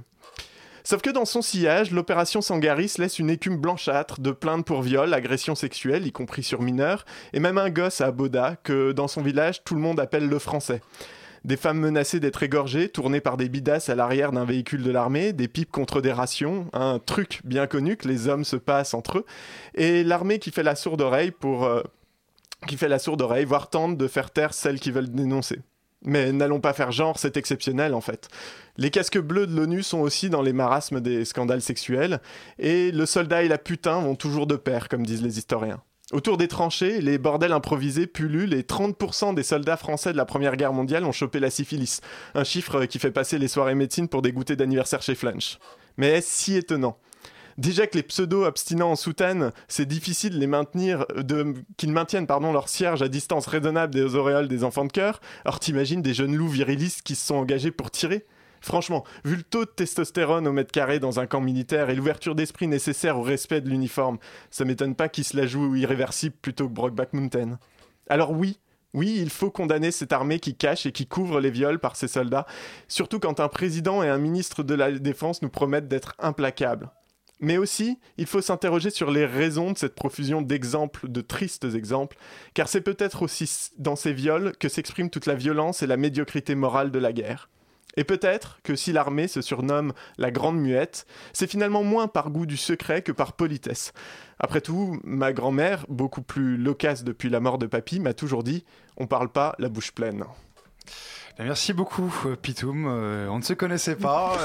[0.83, 5.13] Sauf que dans son sillage, l'opération Sangaris laisse une écume blanchâtre de plaintes pour viol,
[5.13, 9.21] agression sexuelle, y compris sur mineurs, et même un gosse à Boda que dans son
[9.21, 10.81] village tout le monde appelle le français.
[11.43, 15.33] Des femmes menacées d'être égorgées, tournées par des bidasses à l'arrière d'un véhicule de l'armée,
[15.33, 19.19] des pipes contre des rations, un truc bien connu que les hommes se passent entre
[19.19, 19.25] eux,
[19.73, 21.65] et l'armée qui fait la sourde oreille pour...
[21.65, 21.81] euh,
[22.67, 25.61] qui fait la sourde oreille, voire tente de faire taire celles qui veulent dénoncer.
[26.03, 28.27] Mais n'allons pas faire genre, c'est exceptionnel en fait.
[28.77, 32.21] Les casques bleus de l'ONU sont aussi dans les marasmes des scandales sexuels,
[32.57, 35.81] et le soldat et la putain vont toujours de pair, comme disent les historiens.
[36.11, 40.57] Autour des tranchées, les bordels improvisés pullulent et 30% des soldats français de la Première
[40.57, 42.01] Guerre mondiale ont chopé la syphilis,
[42.35, 45.57] un chiffre qui fait passer les soirées médecine pour des goûters d'anniversaire chez Flunch.
[45.95, 46.97] Mais est-ce si étonnant?
[47.57, 52.51] Déjà que les pseudo-abstinents en soutane, c'est difficile de les maintenir, de, qu'ils maintiennent pardon,
[52.53, 55.19] leur cierge à distance raisonnable des auréoles des enfants de cœur.
[55.45, 58.25] Alors t'imagines des jeunes loups virilistes qui se sont engagés pour tirer?
[58.61, 62.35] Franchement, vu le taux de testostérone au mètre carré dans un camp militaire et l'ouverture
[62.35, 64.19] d'esprit nécessaire au respect de l'uniforme,
[64.51, 67.57] ça m'étonne pas qu'il se la joue irréversible plutôt que Brokeback Mountain.
[68.07, 68.59] Alors oui,
[68.93, 72.07] oui, il faut condamner cette armée qui cache et qui couvre les viols par ses
[72.07, 72.45] soldats,
[72.87, 76.91] surtout quand un président et un ministre de la Défense nous promettent d'être implacables.
[77.41, 82.17] Mais aussi, il faut s'interroger sur les raisons de cette profusion d'exemples, de tristes exemples,
[82.53, 86.53] car c'est peut-être aussi dans ces viols que s'exprime toute la violence et la médiocrité
[86.53, 87.49] morale de la guerre.
[87.97, 92.45] Et peut-être que si l'armée se surnomme la Grande Muette, c'est finalement moins par goût
[92.45, 93.91] du secret que par politesse.
[94.39, 98.63] Après tout, ma grand-mère, beaucoup plus loquace depuis la mort de papy, m'a toujours dit
[98.97, 100.23] on parle pas la bouche pleine.
[101.39, 102.85] Merci beaucoup, euh, Pitoum.
[102.87, 104.37] Euh, on ne se connaissait pas.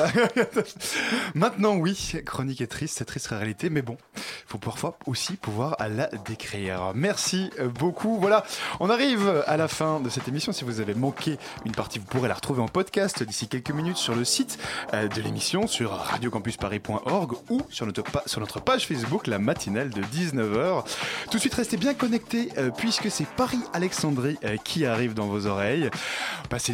[1.35, 5.77] Maintenant, oui, chronique est triste, c'est triste réalité, mais bon, il faut parfois aussi pouvoir
[5.79, 6.93] la décrire.
[6.95, 8.19] Merci euh, beaucoup.
[8.19, 8.45] Voilà,
[8.81, 10.53] on arrive à la fin de cette émission.
[10.53, 13.97] Si vous avez manqué une partie, vous pourrez la retrouver en podcast d'ici quelques minutes
[13.97, 14.59] sur le site
[14.93, 20.85] de l'émission, sur radiocampusparis.org ou sur notre, page Facebook, la matinale de 19h.
[21.31, 25.91] Tout de suite, restez bien connectés puisque c'est Paris-Alexandrie qui arrive dans vos oreilles.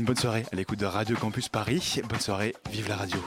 [0.04, 2.00] Bonne soirée à l'écoute de Radio Campus Paris.
[2.08, 3.18] Bonne soirée, vive la radio.